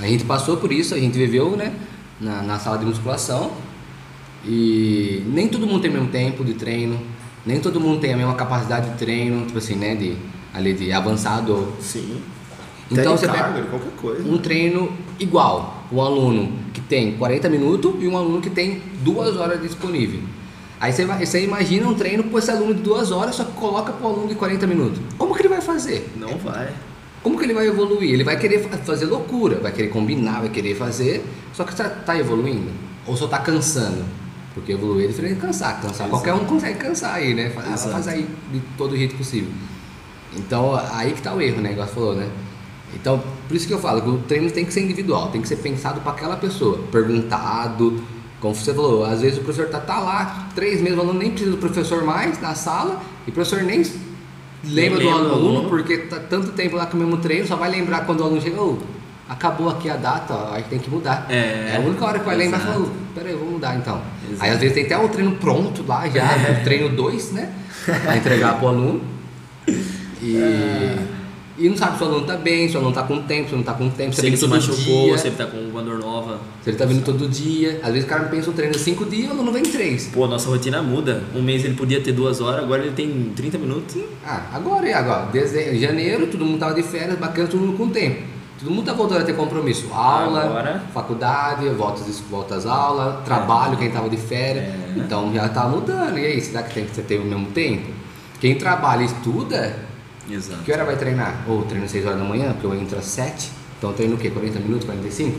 A 0.00 0.06
gente 0.06 0.24
passou 0.24 0.56
por 0.56 0.72
isso, 0.72 0.94
a 0.94 0.98
gente 0.98 1.16
viveu, 1.18 1.56
né? 1.56 1.74
Na, 2.18 2.42
na 2.42 2.58
sala 2.58 2.78
de 2.78 2.86
musculação. 2.86 3.52
E 4.46 5.22
nem 5.26 5.48
todo 5.48 5.66
mundo 5.66 5.80
tem 5.80 5.90
o 5.90 5.94
mesmo 5.94 6.08
tempo 6.08 6.44
de 6.44 6.54
treino, 6.54 7.00
nem 7.44 7.58
todo 7.60 7.80
mundo 7.80 8.00
tem 8.00 8.12
a 8.12 8.16
mesma 8.16 8.34
capacidade 8.34 8.90
de 8.90 8.96
treino, 8.96 9.44
tipo 9.46 9.58
assim, 9.58 9.74
né? 9.74 9.94
De, 9.94 10.16
ali 10.54 10.72
de 10.72 10.92
avançado. 10.92 11.72
Sim. 11.80 12.20
Então 12.90 13.16
você 13.16 13.26
carga, 13.26 13.54
pega 13.54 13.66
qualquer 13.66 13.90
coisa. 14.00 14.28
um 14.28 14.38
treino 14.38 14.92
igual, 15.18 15.84
um 15.90 16.00
aluno 16.00 16.52
que 16.72 16.80
tem 16.80 17.16
40 17.16 17.48
minutos 17.48 17.94
e 18.00 18.06
um 18.06 18.16
aluno 18.16 18.40
que 18.40 18.48
tem 18.50 18.80
duas 19.02 19.36
horas 19.36 19.60
disponível. 19.60 20.20
Aí 20.78 20.92
você, 20.92 21.04
vai, 21.04 21.24
você 21.26 21.42
imagina 21.42 21.88
um 21.88 21.94
treino 21.94 22.22
para 22.24 22.38
esse 22.38 22.50
aluno 22.50 22.74
de 22.74 22.82
duas 22.82 23.10
horas, 23.10 23.34
só 23.34 23.42
que 23.44 23.52
coloca 23.52 23.92
para 23.92 24.06
o 24.06 24.10
aluno 24.10 24.28
de 24.28 24.36
40 24.36 24.66
minutos. 24.68 25.00
Como 25.18 25.34
que 25.34 25.40
ele 25.42 25.48
vai 25.48 25.60
fazer? 25.60 26.08
Não 26.16 26.36
vai. 26.38 26.68
Como 27.24 27.36
que 27.36 27.44
ele 27.44 27.54
vai 27.54 27.66
evoluir? 27.66 28.12
Ele 28.12 28.22
vai 28.22 28.38
querer 28.38 28.60
fa- 28.68 28.76
fazer 28.78 29.06
loucura, 29.06 29.58
vai 29.58 29.72
querer 29.72 29.88
combinar, 29.88 30.40
vai 30.40 30.48
querer 30.50 30.76
fazer, 30.76 31.24
só 31.52 31.64
que 31.64 31.74
tá, 31.74 31.88
tá 31.88 32.16
evoluindo? 32.16 32.70
Ou 33.04 33.16
só 33.16 33.26
tá 33.26 33.38
cansando? 33.38 34.04
Porque 34.56 34.72
evoluir 34.72 35.04
é 35.04 35.08
diferente 35.08 35.34
de 35.34 35.40
cansar. 35.42 35.74
Cansar, 35.74 35.90
Exato. 35.90 36.10
qualquer 36.10 36.32
um 36.32 36.46
consegue 36.46 36.78
cansar 36.78 37.16
aí, 37.16 37.34
né? 37.34 37.50
Faz, 37.50 37.68
Exato. 37.68 37.90
faz 37.90 38.08
aí 38.08 38.26
de 38.50 38.60
todo 38.78 38.96
jeito 38.96 39.14
possível. 39.14 39.50
Então, 40.34 40.74
aí 40.92 41.12
que 41.12 41.20
tá 41.20 41.34
o 41.34 41.40
erro, 41.42 41.60
né? 41.60 41.72
Igual 41.72 41.86
você 41.86 41.94
falou, 41.94 42.14
né? 42.14 42.26
Então, 42.94 43.22
por 43.46 43.54
isso 43.54 43.66
que 43.66 43.74
eu 43.74 43.78
falo 43.78 44.00
que 44.00 44.08
o 44.08 44.18
treino 44.18 44.50
tem 44.50 44.64
que 44.64 44.72
ser 44.72 44.80
individual, 44.80 45.28
tem 45.28 45.42
que 45.42 45.48
ser 45.48 45.56
pensado 45.56 46.00
para 46.00 46.12
aquela 46.12 46.36
pessoa, 46.36 46.78
perguntado, 46.90 48.02
como 48.40 48.54
você 48.54 48.72
falou, 48.72 49.04
às 49.04 49.20
vezes 49.20 49.38
o 49.38 49.42
professor 49.42 49.68
tá, 49.68 49.80
tá 49.80 49.98
lá, 49.98 50.48
três 50.54 50.80
meses, 50.80 50.96
o 50.96 51.02
aluno 51.02 51.18
nem 51.18 51.30
precisa 51.30 51.50
do 51.50 51.58
professor 51.58 52.02
mais 52.04 52.40
na 52.40 52.54
sala, 52.54 53.02
e 53.26 53.30
o 53.30 53.32
professor 53.32 53.62
nem 53.62 53.78
lembra 53.78 53.90
do 54.64 54.74
lembra 54.74 55.00
do 55.00 55.08
aluno, 55.10 55.34
aluno. 55.34 55.68
porque 55.68 55.98
tá 55.98 56.18
tanto 56.18 56.52
tempo 56.52 56.76
lá 56.76 56.86
com 56.86 56.96
o 56.96 57.00
mesmo 57.00 57.18
treino, 57.18 57.46
só 57.46 57.56
vai 57.56 57.70
lembrar 57.70 58.06
quando 58.06 58.20
o 58.20 58.24
aluno 58.24 58.40
chega, 58.40 58.56
acabou 59.28 59.68
aqui 59.68 59.88
a 59.90 59.96
data, 59.96 60.32
ó, 60.34 60.54
aí 60.54 60.62
tem 60.64 60.78
que 60.78 60.88
mudar. 60.90 61.26
É, 61.28 61.74
a 61.76 61.80
única 61.80 62.04
hora 62.04 62.18
que 62.18 62.24
vai 62.24 62.36
lembrar 62.36 62.58
e 62.58 62.62
fala, 62.62 62.78
"Ô, 62.84 62.88
peraí, 63.14 63.32
eu 63.32 63.38
vou 63.38 63.50
mudar 63.50 63.76
então. 63.76 64.00
Exato. 64.28 64.42
Aí 64.44 64.50
às 64.50 64.58
vezes 64.58 64.74
tem 64.74 64.84
até 64.84 64.96
o 64.98 65.08
treino 65.08 65.32
pronto 65.36 65.84
lá 65.86 66.08
já, 66.08 66.24
o 66.60 66.64
treino 66.64 66.88
2, 66.90 67.32
né? 67.32 67.52
Pra 67.84 68.16
entregar 68.16 68.58
pro 68.58 68.68
aluno. 68.68 69.00
E, 70.22 70.96
e 71.58 71.68
não 71.68 71.76
sabe 71.76 71.96
se 71.98 72.04
o 72.04 72.06
aluno 72.06 72.26
tá 72.26 72.36
bem, 72.36 72.68
se 72.68 72.74
o 72.76 72.78
aluno 72.80 72.94
tá 72.94 73.02
com 73.02 73.22
tempo, 73.22 73.48
se 73.50 73.54
não 73.56 73.62
tá 73.62 73.72
com 73.74 73.88
tempo, 73.90 74.14
se, 74.14 74.20
Se 74.20 74.26
ele 74.26 74.36
se 74.36 74.46
machucou, 74.46 75.04
dia, 75.06 75.18
se 75.18 75.28
ele 75.28 75.36
tá 75.36 75.46
com 75.46 75.56
uma 75.58 75.82
dor 75.82 75.98
nova. 75.98 76.38
se 76.62 76.70
ele 76.70 76.76
tá 76.76 76.84
vindo 76.84 77.04
todo 77.04 77.28
dia. 77.28 77.80
Às 77.82 77.92
vezes 77.92 78.04
o 78.04 78.08
cara 78.08 78.24
pensa 78.24 78.50
o 78.50 78.52
treino 78.52 78.74
5 78.76 79.04
dias 79.06 79.24
e 79.24 79.28
o 79.28 79.30
aluno 79.32 79.52
vem 79.52 79.62
3. 79.62 80.08
Pô, 80.12 80.26
nossa 80.26 80.48
rotina 80.48 80.82
muda. 80.82 81.22
Um 81.34 81.42
mês 81.42 81.64
ele 81.64 81.74
podia 81.74 82.00
ter 82.00 82.12
duas 82.12 82.40
horas, 82.40 82.62
agora 82.64 82.82
ele 82.82 82.92
tem 82.92 83.32
30 83.34 83.58
minutos. 83.58 83.96
Ah, 84.26 84.42
agora 84.52 84.88
e 84.88 84.92
agora? 84.92 85.26
Dezembro, 85.32 85.78
janeiro, 85.78 86.26
todo 86.26 86.44
mundo 86.44 86.58
tava 86.58 86.74
de 86.74 86.82
férias, 86.82 87.18
bacana, 87.18 87.48
todo 87.48 87.60
mundo 87.60 87.76
com 87.76 87.88
tempo. 87.88 88.35
Todo 88.58 88.70
mundo 88.70 88.86
tá 88.86 88.94
voltando 88.94 89.20
a 89.20 89.24
ter 89.24 89.34
compromisso. 89.36 89.92
Aula, 89.92 90.44
Agora. 90.44 90.82
faculdade, 90.94 91.68
voltas, 91.70 92.20
voltas 92.30 92.58
às 92.58 92.66
aulas, 92.66 93.22
trabalho, 93.24 93.76
quem 93.76 93.90
tava 93.90 94.08
de 94.08 94.16
férias. 94.16 94.64
É. 94.64 94.92
Então 94.96 95.32
já 95.34 95.48
tá 95.48 95.68
mudando. 95.68 96.18
E 96.18 96.24
aí, 96.24 96.40
será 96.40 96.62
que 96.62 96.72
tem 96.74 96.86
que 96.86 97.02
ter 97.02 97.18
o 97.20 97.24
mesmo 97.24 97.46
tempo? 97.48 97.92
Quem 98.40 98.54
trabalha 98.56 99.02
e 99.02 99.06
estuda, 99.06 99.76
Exato. 100.30 100.62
que 100.62 100.72
hora 100.72 100.84
vai 100.84 100.96
treinar? 100.96 101.44
Ou 101.46 101.62
treino 101.64 101.86
6 101.88 102.06
horas 102.06 102.18
da 102.18 102.24
manhã, 102.24 102.52
porque 102.52 102.66
eu 102.66 102.74
entro 102.74 102.98
às 102.98 103.04
7. 103.04 103.50
Então 103.78 103.90
eu 103.90 103.96
treino 103.96 104.14
o 104.14 104.18
quê? 104.18 104.30
40 104.30 104.58
minutos, 104.60 104.86
45? 104.86 105.38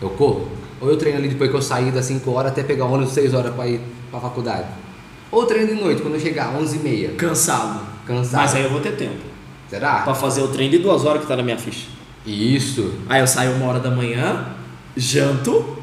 Eu 0.00 0.10
corro? 0.10 0.48
Ou 0.80 0.90
eu 0.90 0.96
treino 0.96 1.18
ali 1.18 1.28
depois 1.28 1.50
que 1.50 1.56
eu 1.56 1.62
sair 1.62 1.90
das 1.90 2.04
5 2.06 2.30
horas 2.30 2.52
até 2.52 2.62
pegar 2.62 2.84
o 2.86 2.92
ônibus 2.92 3.14
6 3.14 3.34
horas 3.34 3.52
para 3.54 3.66
ir 3.66 3.80
pra 4.10 4.20
faculdade? 4.20 4.66
Ou 5.30 5.44
treino 5.46 5.74
de 5.74 5.82
noite, 5.82 6.02
quando 6.02 6.14
eu 6.14 6.20
chegar 6.20 6.54
11 6.56 6.76
h 6.76 6.82
30 6.84 7.12
Cansado. 7.14 7.80
Cansado. 8.06 8.40
Mas 8.42 8.54
aí 8.54 8.62
eu 8.62 8.70
vou 8.70 8.80
ter 8.80 8.92
tempo. 8.92 9.18
Será? 9.68 10.02
Pra 10.02 10.14
fazer 10.14 10.42
o 10.42 10.48
treino 10.48 10.70
de 10.72 10.78
duas 10.78 11.04
horas 11.04 11.22
que 11.22 11.26
tá 11.26 11.36
na 11.36 11.42
minha 11.42 11.58
ficha. 11.58 11.86
Isso. 12.26 12.94
Aí 13.08 13.20
eu 13.20 13.26
saio 13.26 13.52
uma 13.52 13.66
hora 13.66 13.80
da 13.80 13.90
manhã, 13.90 14.46
janto, 14.96 15.78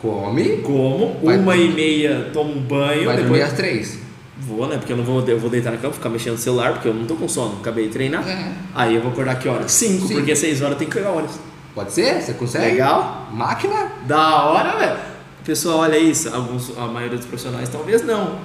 Come. 0.00 0.58
como, 0.58 1.20
Vai- 1.22 1.38
uma 1.38 1.56
e 1.56 1.68
meia 1.72 2.30
tomo 2.32 2.52
um 2.54 2.60
banho, 2.60 3.04
Vai 3.06 3.16
dormir 3.16 3.22
depois 3.22 3.42
às 3.42 3.52
3. 3.52 3.98
vou, 4.38 4.66
né? 4.66 4.76
Porque 4.76 4.92
eu 4.92 4.96
não 4.96 5.04
vou, 5.04 5.20
eu 5.26 5.38
vou 5.38 5.48
deitar 5.48 5.70
na 5.70 5.78
cama, 5.78 5.94
ficar 5.94 6.08
mexendo 6.08 6.32
no 6.34 6.38
celular, 6.38 6.72
porque 6.74 6.88
eu 6.88 6.94
não 6.94 7.06
tô 7.06 7.14
com 7.14 7.28
sono, 7.28 7.58
acabei 7.60 7.86
de 7.86 7.92
treinar. 7.92 8.26
É. 8.28 8.52
Aí 8.74 8.94
eu 8.96 9.00
vou 9.02 9.12
acordar 9.12 9.38
que 9.38 9.48
horas? 9.48 9.70
5, 9.72 10.06
Cinco. 10.08 10.14
porque 10.20 10.34
6 10.36 10.60
horas 10.62 10.76
tem 10.76 10.88
que 10.88 10.94
pegar 10.94 11.10
ônibus. 11.12 11.36
Pode 11.74 11.92
ser? 11.92 12.20
Você 12.20 12.34
consegue? 12.34 12.72
Legal? 12.72 13.28
Máquina? 13.32 13.92
Da 14.06 14.44
hora, 14.44 14.76
velho. 14.78 14.92
A 14.92 15.44
pessoa 15.46 15.76
olha 15.76 15.98
isso, 15.98 16.28
alguns, 16.34 16.76
a 16.76 16.86
maioria 16.86 17.16
dos 17.18 17.26
profissionais 17.26 17.68
talvez 17.68 18.02
não. 18.04 18.38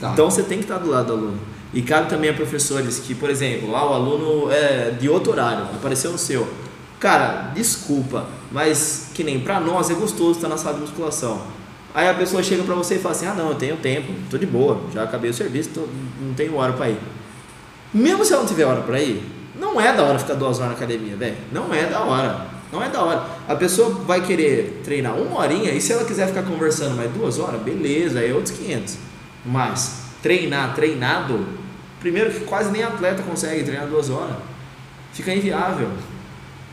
Tá. 0.00 0.10
Então 0.12 0.30
você 0.30 0.42
tem 0.42 0.58
que 0.58 0.64
estar 0.64 0.78
do 0.78 0.88
lado 0.90 1.06
do 1.08 1.12
aluno. 1.14 1.38
E 1.74 1.82
cabe 1.82 2.08
também 2.08 2.30
a 2.30 2.34
professores 2.34 2.98
que, 2.98 3.14
por 3.14 3.28
exemplo, 3.28 3.74
ah, 3.76 3.90
o 3.90 3.94
aluno 3.94 4.50
é 4.50 4.90
de 4.98 5.08
outro 5.08 5.32
horário, 5.32 5.64
apareceu 5.64 6.10
no 6.10 6.18
seu. 6.18 6.48
Cara, 6.98 7.52
desculpa, 7.54 8.26
mas 8.50 9.08
que 9.14 9.22
nem 9.22 9.38
pra 9.40 9.60
nós 9.60 9.90
é 9.90 9.94
gostoso 9.94 10.32
estar 10.38 10.48
na 10.48 10.56
sala 10.56 10.76
de 10.76 10.80
musculação. 10.80 11.42
Aí 11.94 12.08
a 12.08 12.14
pessoa 12.14 12.42
chega 12.42 12.62
pra 12.64 12.74
você 12.74 12.94
e 12.96 12.98
fala 12.98 13.14
assim: 13.14 13.26
ah, 13.26 13.34
não, 13.34 13.50
eu 13.50 13.54
tenho 13.54 13.76
tempo, 13.76 14.12
tô 14.30 14.38
de 14.38 14.46
boa, 14.46 14.80
já 14.94 15.02
acabei 15.02 15.30
o 15.30 15.34
serviço, 15.34 15.70
tô- 15.74 15.86
não 16.20 16.34
tenho 16.34 16.54
hora 16.56 16.72
pra 16.72 16.88
ir. 16.88 16.98
Mesmo 17.92 18.24
se 18.24 18.32
ela 18.32 18.42
não 18.42 18.48
tiver 18.48 18.64
hora 18.64 18.80
pra 18.82 19.00
ir, 19.00 19.22
não 19.58 19.80
é 19.80 19.92
da 19.92 20.02
hora 20.02 20.18
ficar 20.18 20.34
duas 20.34 20.58
horas 20.58 20.70
na 20.72 20.76
academia, 20.76 21.16
velho. 21.16 21.36
Não 21.52 21.72
é 21.72 21.84
da 21.86 22.00
hora. 22.00 22.46
Não 22.72 22.82
é 22.82 22.88
da 22.88 23.02
hora. 23.02 23.26
A 23.48 23.54
pessoa 23.54 23.90
vai 23.90 24.20
querer 24.26 24.80
treinar 24.84 25.14
uma 25.16 25.38
horinha 25.40 25.72
e 25.72 25.80
se 25.80 25.92
ela 25.92 26.04
quiser 26.04 26.26
ficar 26.28 26.42
conversando 26.42 26.94
mais 26.96 27.10
duas 27.12 27.38
horas, 27.38 27.60
beleza, 27.62 28.18
aí 28.20 28.30
é 28.30 28.34
outros 28.34 28.56
500. 28.58 28.96
Mas 29.46 30.02
treinar, 30.22 30.74
treinado, 30.74 31.46
primeiro 32.00 32.30
que 32.30 32.40
quase 32.40 32.70
nem 32.70 32.82
atleta 32.82 33.22
consegue 33.22 33.62
treinar 33.64 33.86
duas 33.86 34.10
horas. 34.10 34.36
Fica 35.12 35.34
inviável. 35.34 35.90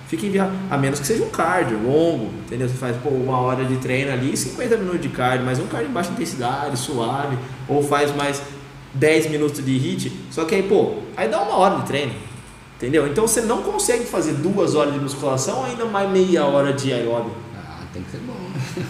Fica 0.08 0.25
inviável. 0.25 0.54
A 0.70 0.78
menos 0.78 1.00
que 1.00 1.08
seja 1.08 1.24
um 1.24 1.30
cardio 1.30 1.82
longo, 1.82 2.32
entendeu? 2.46 2.70
Você 2.70 2.75
faz 2.75 2.96
pô, 2.98 3.10
uma 3.10 3.40
hora 3.40 3.66
de 3.66 3.78
treino 3.78 4.12
ali 4.12 4.34
e 4.34 4.38
50 4.38 4.78
minutos 4.78 5.02
de 5.02 5.10
cardio, 5.10 5.46
mas 5.46 5.60
um 5.60 5.68
cardio 5.68 5.88
de 5.88 5.94
baixa 5.94 6.12
intensidade, 6.12 6.78
suave, 6.78 7.38
ou 7.68 7.84
faz 7.84 8.16
mais 8.16 8.42
10 8.94 9.30
minutos 9.32 9.64
de 9.64 9.78
hit. 9.78 10.12
Só 10.32 10.46
que 10.46 10.56
aí, 10.56 10.64
pô, 10.64 11.00
aí 11.18 11.28
dá 11.28 11.42
uma 11.42 11.58
hora 11.58 11.78
de 11.78 11.86
treino. 11.86 12.14
Entendeu? 12.78 13.08
Então 13.08 13.28
você 13.28 13.42
não 13.42 13.64
consegue 13.64 14.04
fazer 14.04 14.34
duas 14.34 14.75
horas 14.75 14.94
de 14.94 15.00
musculação, 15.00 15.64
ainda 15.64 15.86
mais 15.86 16.10
meia 16.10 16.46
hora 16.46 16.74
de 16.74 16.92
aeróbio. 16.92 17.32
Ah, 17.56 17.84
tem 17.94 18.04
que 18.04 18.12
ser. 18.12 18.20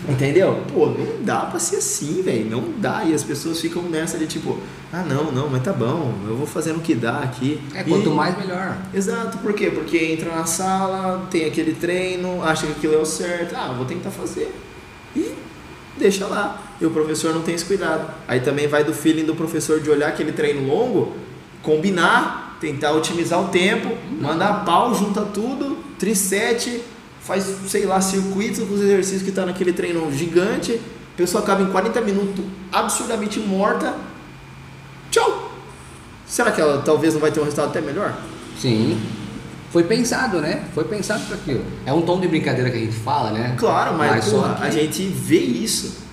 Entendeu? 0.10 0.64
Pô, 0.74 0.88
não 0.88 1.24
dá 1.24 1.42
pra 1.42 1.60
ser 1.60 1.78
assim, 1.78 2.22
velho. 2.22 2.50
Não 2.50 2.64
dá. 2.80 3.04
E 3.06 3.14
as 3.14 3.24
pessoas 3.24 3.60
ficam 3.62 3.84
nessa 3.84 4.18
de 4.18 4.26
tipo, 4.28 4.58
ah, 4.92 5.04
não, 5.04 5.32
não, 5.32 5.50
mas 5.50 5.62
tá 5.64 5.72
bom, 5.74 6.14
eu 6.28 6.36
vou 6.36 6.48
fazendo 6.48 6.78
o 6.78 6.82
que 6.82 6.96
dá 6.96 7.20
aqui. 7.20 7.62
É, 7.74 7.84
quanto 7.84 8.10
E- 8.10 8.14
mais, 8.14 8.38
melhor. 8.38 8.78
Exato, 8.94 9.38
por 9.40 9.54
quê? 9.54 9.70
Porque 9.70 9.98
entra 9.98 10.34
na 10.36 10.46
sala, 10.46 11.28
tem 11.30 11.46
aquele 11.46 11.74
treino, 11.74 12.42
acha 12.44 12.66
que 12.66 12.74
aquilo 12.74 12.96
é 12.96 12.98
o 12.98 13.06
certo, 13.06 13.56
ah, 13.56 13.74
vou 13.78 13.86
tentar 13.86 14.10
fazer. 14.12 14.54
E 15.16 15.34
deixa 15.98 16.26
lá. 16.28 16.62
E 16.82 16.86
o 16.86 16.92
professor 16.92 17.34
não 17.34 17.42
tem 17.42 17.56
esse 17.56 17.66
cuidado. 17.66 18.10
Aí 18.28 18.40
também 18.40 18.68
vai 18.68 18.84
do 18.84 18.94
feeling 18.94 19.24
do 19.26 19.36
professor 19.36 19.80
de 19.80 19.90
olhar 19.90 20.08
aquele 20.10 20.32
treino 20.32 20.68
longo, 20.68 21.14
combinar, 21.62 22.58
tentar 22.60 22.92
otimizar 22.92 23.42
o 23.42 23.48
tempo, 23.50 23.96
mandar 24.20 24.66
pau, 24.66 24.94
junta 24.96 25.22
tudo, 25.22 25.78
trisete, 26.00 26.82
faz, 27.26 27.44
sei 27.68 27.86
lá, 27.86 28.00
circuitos 28.00 28.60
com 28.68 28.74
os 28.76 28.82
exercícios 28.82 29.24
que 29.24 29.32
tá 29.32 29.46
naquele 29.46 29.74
treino 29.74 30.10
gigante, 30.12 30.74
a 31.14 31.18
pessoa 31.18 31.44
acaba 31.44 31.62
em 31.64 31.68
40 31.72 32.00
minutos 32.02 32.46
absurdamente 32.72 33.40
morta. 33.40 33.94
Tchau! 35.12 35.52
Será 36.28 36.52
que 36.52 36.62
ela 36.62 36.82
talvez 36.84 37.14
não 37.14 37.22
vai 37.22 37.32
ter 37.32 37.40
um 37.40 37.44
resultado 37.44 37.70
até 37.70 37.82
melhor? 37.82 38.16
Sim. 38.60 39.00
Foi 39.72 39.84
pensado, 39.84 40.40
né? 40.40 40.64
Foi 40.74 40.84
pensado 40.86 41.26
para 41.26 41.36
aquilo. 41.36 41.64
É 41.86 41.92
um 41.92 42.02
tom 42.02 42.20
de 42.20 42.28
brincadeira 42.28 42.70
que 42.70 42.78
a 42.78 42.80
gente 42.80 42.96
fala, 42.96 43.32
né? 43.32 43.56
Claro, 43.58 43.98
mas, 43.98 44.12
Mas 44.12 44.26
só 44.26 44.38
porra, 44.42 44.56
que- 44.56 44.64
a 44.64 44.70
gente 44.70 45.04
vê 45.08 45.40
isso. 45.40 46.04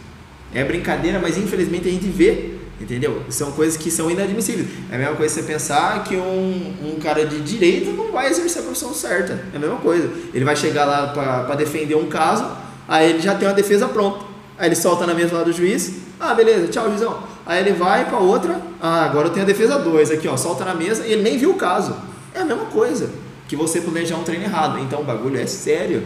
É 0.55 0.65
brincadeira, 0.65 1.19
mas 1.19 1.39
infelizmente 1.39 1.89
a 1.89 1.91
gente 1.93 2.09
vê. 2.09 2.52
Entendeu? 2.83 3.23
São 3.29 3.53
coisas 3.53 3.77
que 3.77 3.93
são 3.93 4.11
inadmissíveis. 4.11 4.67
É 4.91 4.97
a 4.97 4.99
mesma 4.99 5.15
coisa 5.15 5.33
você 5.33 5.43
pensar 5.45 6.03
que 6.03 6.17
um, 6.17 6.75
um 6.83 6.99
cara 7.01 7.25
de 7.25 7.41
direito 7.41 7.93
não 7.93 8.11
vai 8.11 8.29
exercer 8.29 8.61
a 8.61 8.65
profissão 8.65 8.93
certa. 8.93 9.35
É 9.53 9.57
a 9.57 9.61
mesma 9.61 9.77
coisa. 9.77 10.11
Ele 10.35 10.45
vai 10.45 10.57
chegar 10.57 10.85
lá 10.85 11.07
para 11.09 11.55
defender 11.55 11.95
um 11.95 12.09
caso, 12.09 12.45
aí 12.89 13.09
ele 13.09 13.21
já 13.21 13.37
tem 13.37 13.47
uma 13.47 13.55
defesa 13.55 13.87
pronta. 13.87 14.25
Aí 14.59 14.67
ele 14.69 14.75
solta 14.75 15.07
na 15.07 15.15
mesa 15.15 15.37
lá 15.37 15.45
do 15.45 15.53
juiz. 15.53 15.93
Ah, 16.19 16.35
beleza, 16.35 16.67
tchau, 16.67 16.89
juizão. 16.89 17.23
Aí 17.47 17.61
ele 17.61 17.73
vai 17.73 18.05
para 18.05 18.19
outra. 18.19 18.61
Ah, 18.81 19.05
agora 19.05 19.29
eu 19.29 19.33
tenho 19.33 19.45
a 19.45 19.47
defesa 19.47 19.79
2 19.79 20.11
aqui, 20.11 20.27
ó. 20.27 20.37
Solta 20.37 20.65
na 20.65 20.75
mesa 20.75 21.07
e 21.07 21.13
ele 21.13 21.23
nem 21.23 21.39
viu 21.39 21.51
o 21.51 21.55
caso. 21.55 21.97
É 22.35 22.41
a 22.41 22.45
mesma 22.45 22.67
coisa 22.67 23.09
que 23.47 23.55
você 23.55 23.81
planejar 23.81 24.17
um 24.17 24.25
treino 24.25 24.45
errado. 24.45 24.81
Então 24.81 25.03
o 25.03 25.05
bagulho 25.05 25.39
é 25.39 25.47
sério. 25.47 26.03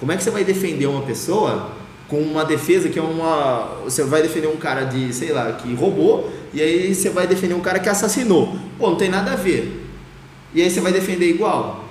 Como 0.00 0.10
é 0.10 0.16
que 0.16 0.24
você 0.24 0.30
vai 0.30 0.42
defender 0.42 0.86
uma 0.86 1.02
pessoa 1.02 1.70
com 2.08 2.20
uma 2.20 2.44
defesa 2.44 2.88
que 2.88 2.98
é 2.98 3.02
uma. 3.02 3.80
Você 3.84 4.02
vai 4.04 4.22
defender 4.22 4.46
um 4.46 4.56
cara 4.56 4.84
de, 4.84 5.12
sei 5.12 5.32
lá, 5.32 5.52
que 5.52 5.74
roubou, 5.74 6.32
e 6.52 6.60
aí 6.60 6.94
você 6.94 7.10
vai 7.10 7.26
defender 7.26 7.54
um 7.54 7.60
cara 7.60 7.78
que 7.78 7.88
assassinou. 7.88 8.56
Pô, 8.78 8.90
não 8.90 8.96
tem 8.96 9.08
nada 9.08 9.32
a 9.32 9.36
ver. 9.36 9.84
E 10.54 10.62
aí 10.62 10.70
você 10.70 10.80
vai 10.80 10.92
defender 10.92 11.28
igual. 11.28 11.84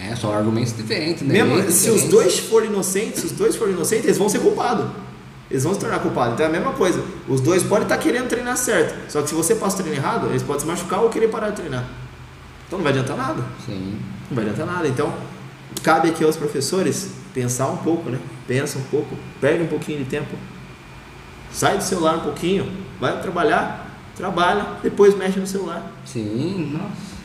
É, 0.00 0.14
são 0.14 0.32
argumentos 0.32 0.76
diferentes, 0.76 1.22
né? 1.22 1.42
Mesmo 1.42 1.70
se 1.72 1.90
os 1.90 2.04
dois 2.04 2.38
forem 2.38 2.70
inocentes, 2.70 3.20
se 3.20 3.26
os 3.26 3.32
dois 3.32 3.56
forem 3.56 3.74
inocentes, 3.74 4.04
eles 4.04 4.18
vão 4.18 4.28
ser 4.28 4.38
culpados. 4.38 4.86
Eles 5.50 5.64
vão 5.64 5.74
se 5.74 5.80
tornar 5.80 5.98
culpados. 5.98 6.34
Então 6.34 6.46
é 6.46 6.48
a 6.48 6.52
mesma 6.52 6.72
coisa. 6.72 7.02
Os 7.26 7.40
dois 7.40 7.62
podem 7.62 7.84
estar 7.84 7.96
querendo 7.98 8.28
treinar 8.28 8.56
certo. 8.56 9.10
Só 9.10 9.22
que 9.22 9.30
se 9.30 9.34
você 9.34 9.54
passa 9.54 9.76
o 9.76 9.82
treino 9.82 9.98
errado, 9.98 10.28
eles 10.28 10.42
podem 10.42 10.60
se 10.60 10.66
machucar 10.66 11.00
ou 11.00 11.08
querer 11.08 11.28
parar 11.28 11.50
de 11.50 11.56
treinar. 11.56 11.84
Então 12.66 12.78
não 12.78 12.84
vai 12.84 12.92
adiantar 12.92 13.16
nada. 13.16 13.42
Sim. 13.64 13.98
Não 14.30 14.36
vai 14.36 14.44
adiantar 14.44 14.66
nada. 14.66 14.86
Então, 14.86 15.12
cabe 15.82 16.10
aqui 16.10 16.22
aos 16.22 16.36
professores 16.36 17.08
pensar 17.32 17.68
um 17.68 17.78
pouco, 17.78 18.10
né? 18.10 18.18
Pensa 18.48 18.78
um 18.78 18.82
pouco, 18.84 19.14
perde 19.40 19.62
um 19.62 19.66
pouquinho 19.66 19.98
de 19.98 20.06
tempo. 20.06 20.34
Sai 21.52 21.76
do 21.76 21.84
celular 21.84 22.16
um 22.16 22.20
pouquinho, 22.20 22.72
vai 22.98 23.20
trabalhar, 23.20 23.94
trabalha, 24.16 24.66
depois 24.82 25.14
mexe 25.16 25.38
no 25.38 25.46
celular. 25.46 25.92
Sim, 26.04 26.72
nossa. 26.72 27.18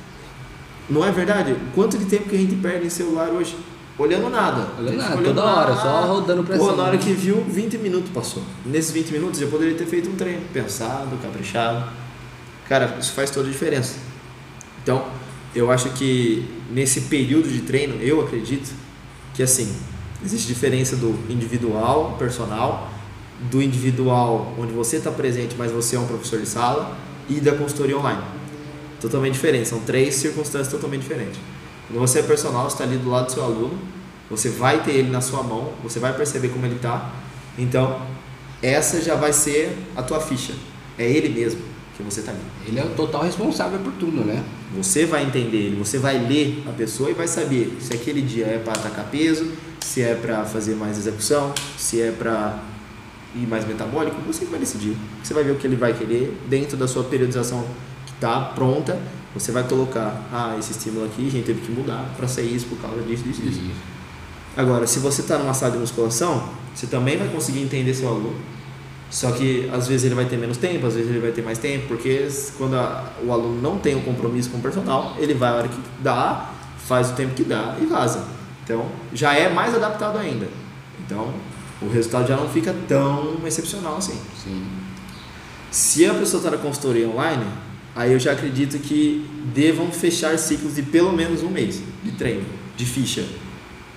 Não 0.90 1.04
é 1.04 1.12
verdade? 1.12 1.56
Quanto 1.74 1.98
de 1.98 2.06
tempo 2.06 2.30
que 2.30 2.36
a 2.36 2.40
gente 2.40 2.56
perde 2.58 2.86
em 2.86 2.90
celular 2.90 3.30
hoje? 3.30 3.56
Olhando 3.98 4.30
nada. 4.30 4.68
Olhando 4.78 4.98
nada, 4.98 5.16
olhando 5.16 5.36
toda 5.36 5.44
hora, 5.44 5.76
só 5.76 6.02
rodando 6.08 6.44
pra 6.44 6.58
cima. 6.58 6.76
na 6.76 6.84
hora 6.84 6.98
que 6.98 7.14
viu, 7.14 7.42
20 7.48 7.78
minutos 7.78 8.10
passou. 8.12 8.44
Nesses 8.66 8.92
20 8.92 9.12
minutos 9.12 9.42
eu 9.42 9.48
poderia 9.48 9.76
ter 9.76 9.86
feito 9.86 10.10
um 10.10 10.16
treino, 10.16 10.42
pensado, 10.52 11.16
caprichado. 11.22 11.90
Cara, 12.68 12.98
isso 13.00 13.14
faz 13.14 13.30
toda 13.32 13.48
a 13.48 13.52
diferença. 13.52 13.96
Então, 14.82 15.06
eu 15.56 15.72
acho 15.72 15.90
que 15.92 16.46
nesse 16.72 17.02
período 17.02 17.48
de 17.48 17.62
treino, 17.62 17.96
eu 18.02 18.20
acredito 18.22 18.74
que 19.34 19.44
assim, 19.44 19.74
existe 20.24 20.48
diferença 20.48 20.96
do 20.96 21.18
individual, 21.30 22.16
personal, 22.18 22.90
do 23.52 23.62
individual 23.62 24.54
onde 24.58 24.72
você 24.72 24.98
está 24.98 25.12
presente, 25.12 25.56
mas 25.58 25.72
você 25.72 25.96
é 25.96 26.00
um 26.00 26.08
professor 26.08 26.40
de 26.40 26.48
sala, 26.48 26.98
e 27.30 27.40
da 27.40 27.54
consultoria 27.54 27.98
online. 27.98 28.22
Totalmente 29.00 29.34
diferente, 29.34 29.68
são 29.68 29.80
três 29.80 30.16
circunstâncias 30.16 30.70
totalmente 30.70 31.02
diferentes. 31.02 31.40
Quando 31.88 32.00
você 32.00 32.20
é 32.20 32.24
personal, 32.24 32.68
está 32.68 32.84
ali 32.84 32.98
do 32.98 33.10
lado 33.10 33.26
do 33.26 33.32
seu 33.32 33.44
aluno, 33.44 33.78
você 34.30 34.50
vai 34.50 34.82
ter 34.84 34.92
ele 34.92 35.10
na 35.10 35.22
sua 35.22 35.44
mão, 35.44 35.74
você 35.84 36.00
vai 36.00 36.14
perceber 36.16 36.50
como 36.50 36.66
ele 36.66 36.76
está. 36.76 37.12
Então, 37.58 38.02
essa 38.62 39.02
já 39.02 39.16
vai 39.16 39.34
ser 39.34 39.78
a 39.96 40.02
tua 40.02 40.20
ficha. 40.20 40.54
É 40.98 41.10
ele 41.10 41.30
mesmo 41.30 41.62
que 41.98 42.02
você 42.02 42.22
está 42.22 42.32
ali. 42.32 42.42
Ele 42.66 42.80
é 42.80 42.84
o 42.84 42.90
total 42.90 43.24
responsável 43.24 43.80
por 43.80 43.92
tudo, 43.94 44.24
né? 44.26 44.44
Você 44.76 45.06
vai 45.06 45.24
entender 45.24 45.58
ele, 45.58 45.76
você 45.76 45.98
vai 45.98 46.18
ler 46.18 46.64
a 46.68 46.72
pessoa 46.72 47.12
e 47.12 47.14
vai 47.14 47.28
saber 47.28 47.78
se 47.80 47.94
aquele 47.94 48.22
dia 48.22 48.46
é 48.46 48.58
para 48.58 48.74
atacar 48.74 49.06
peso, 49.12 49.52
se 49.84 50.02
é 50.02 50.16
para 50.16 50.46
fazer 50.46 50.76
mais 50.76 50.98
execução, 50.98 51.54
se 51.78 52.02
é 52.02 52.12
para 52.12 52.58
ir 53.36 53.48
mais 53.48 53.68
metabólico, 53.68 54.16
você 54.26 54.46
que 54.46 54.52
vai 54.52 54.60
decidir. 54.60 54.96
Você 55.22 55.34
vai 55.34 55.44
ver 55.44 55.52
o 55.52 55.56
que 55.56 55.68
ele 55.68 55.76
vai 55.76 55.94
querer 55.94 56.38
dentro 56.48 56.78
da 56.78 56.88
sua 56.88 57.04
periodização 57.04 57.66
que 58.06 58.14
está 58.14 58.40
pronta. 58.40 58.98
Você 59.34 59.52
vai 59.52 59.64
colocar, 59.64 60.22
ah, 60.32 60.56
esse 60.58 60.72
estímulo 60.72 61.06
aqui 61.06 61.28
a 61.28 61.32
gente 61.32 61.46
teve 61.46 61.62
que 61.62 61.72
mudar 61.72 62.14
para 62.16 62.28
sair 62.28 62.56
isso 62.56 62.68
por 62.68 62.78
causa 62.80 63.02
disso, 63.02 63.24
disso, 63.24 63.42
disso. 63.42 63.62
Agora, 64.56 64.86
se 64.86 65.00
você 65.00 65.22
está 65.22 65.38
numa 65.38 65.54
sala 65.54 65.72
de 65.72 65.80
musculação, 65.80 66.48
você 66.74 66.86
também 66.86 67.18
vai 67.18 67.28
conseguir 67.28 67.62
entender 67.62 67.94
seu 67.94 68.08
aluno. 68.08 68.36
Só 69.10 69.32
que 69.32 69.70
às 69.72 69.88
vezes 69.88 70.06
ele 70.06 70.16
vai 70.16 70.26
ter 70.26 70.38
menos 70.38 70.58
tempo, 70.58 70.88
às 70.88 70.94
vezes 70.94 71.10
ele 71.10 71.20
vai 71.20 71.32
ter 71.32 71.42
mais 71.44 71.58
tempo, 71.58 71.88
porque 71.88 72.28
quando 72.58 72.76
a, 72.76 73.12
o 73.26 73.32
aluno 73.32 73.62
não 73.62 73.78
tem 73.78 73.96
um 73.96 74.02
compromisso 74.02 74.50
com 74.50 74.58
o 74.58 74.62
personal, 74.62 75.16
ele 75.20 75.34
vai 75.34 75.50
a 75.50 75.56
hora 75.56 75.68
que 75.68 75.80
dá, 76.00 76.52
faz 76.78 77.10
o 77.12 77.14
tempo 77.14 77.34
que 77.34 77.44
dá 77.44 77.76
e 77.82 77.86
vaza. 77.86 78.24
Então 78.64 78.86
já 79.14 79.34
é 79.34 79.50
mais 79.50 79.76
adaptado 79.76 80.18
ainda. 80.18 80.48
Então 81.06 81.34
o 81.82 81.90
resultado 81.90 82.28
já 82.28 82.38
não 82.38 82.50
fica 82.50 82.74
tão 82.88 83.38
excepcional 83.46 83.98
assim. 83.98 84.18
Sim. 84.44 84.66
Se 85.70 86.06
a 86.06 86.14
pessoa 86.14 86.40
está 86.40 86.52
na 86.52 86.58
consultoria 86.58 87.08
online, 87.08 87.46
aí 87.96 88.14
eu 88.14 88.20
já 88.20 88.32
acredito 88.32 88.78
que 88.80 89.28
devam 89.54 89.92
fechar 89.92 90.38
ciclos 90.38 90.76
de 90.76 90.84
pelo 90.84 91.12
menos 91.12 91.44
um 91.44 91.50
mês 91.50 91.82
de 92.04 92.12
treino, 92.12 92.46
de 92.78 92.86
ficha. 92.86 93.26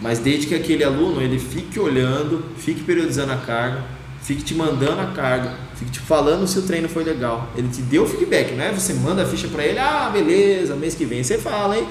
Mas 0.00 0.18
desde 0.18 0.46
que 0.46 0.54
aquele 0.54 0.84
aluno 0.84 1.22
ele 1.22 1.38
fique 1.38 1.78
olhando, 1.78 2.44
fique 2.56 2.82
periodizando 2.82 3.32
a 3.32 3.36
carga, 3.36 3.84
fique 4.22 4.42
te 4.42 4.54
mandando 4.54 5.00
a 5.00 5.06
carga, 5.06 5.54
fique 5.74 5.90
te 5.90 6.00
falando 6.00 6.46
se 6.46 6.58
o 6.58 6.62
treino 6.62 6.88
foi 6.88 7.04
legal. 7.04 7.50
Ele 7.56 7.68
te 7.68 7.80
deu 7.82 8.06
feedback, 8.06 8.54
não 8.54 8.64
é 8.64 8.72
você 8.72 8.92
manda 8.92 9.22
a 9.22 9.26
ficha 9.26 9.48
para 9.48 9.64
ele, 9.64 9.78
ah, 9.78 10.10
beleza, 10.12 10.74
mês 10.74 10.94
que 10.94 11.04
vem 11.04 11.22
você 11.22 11.38
fala, 11.38 11.78
hein? 11.78 11.86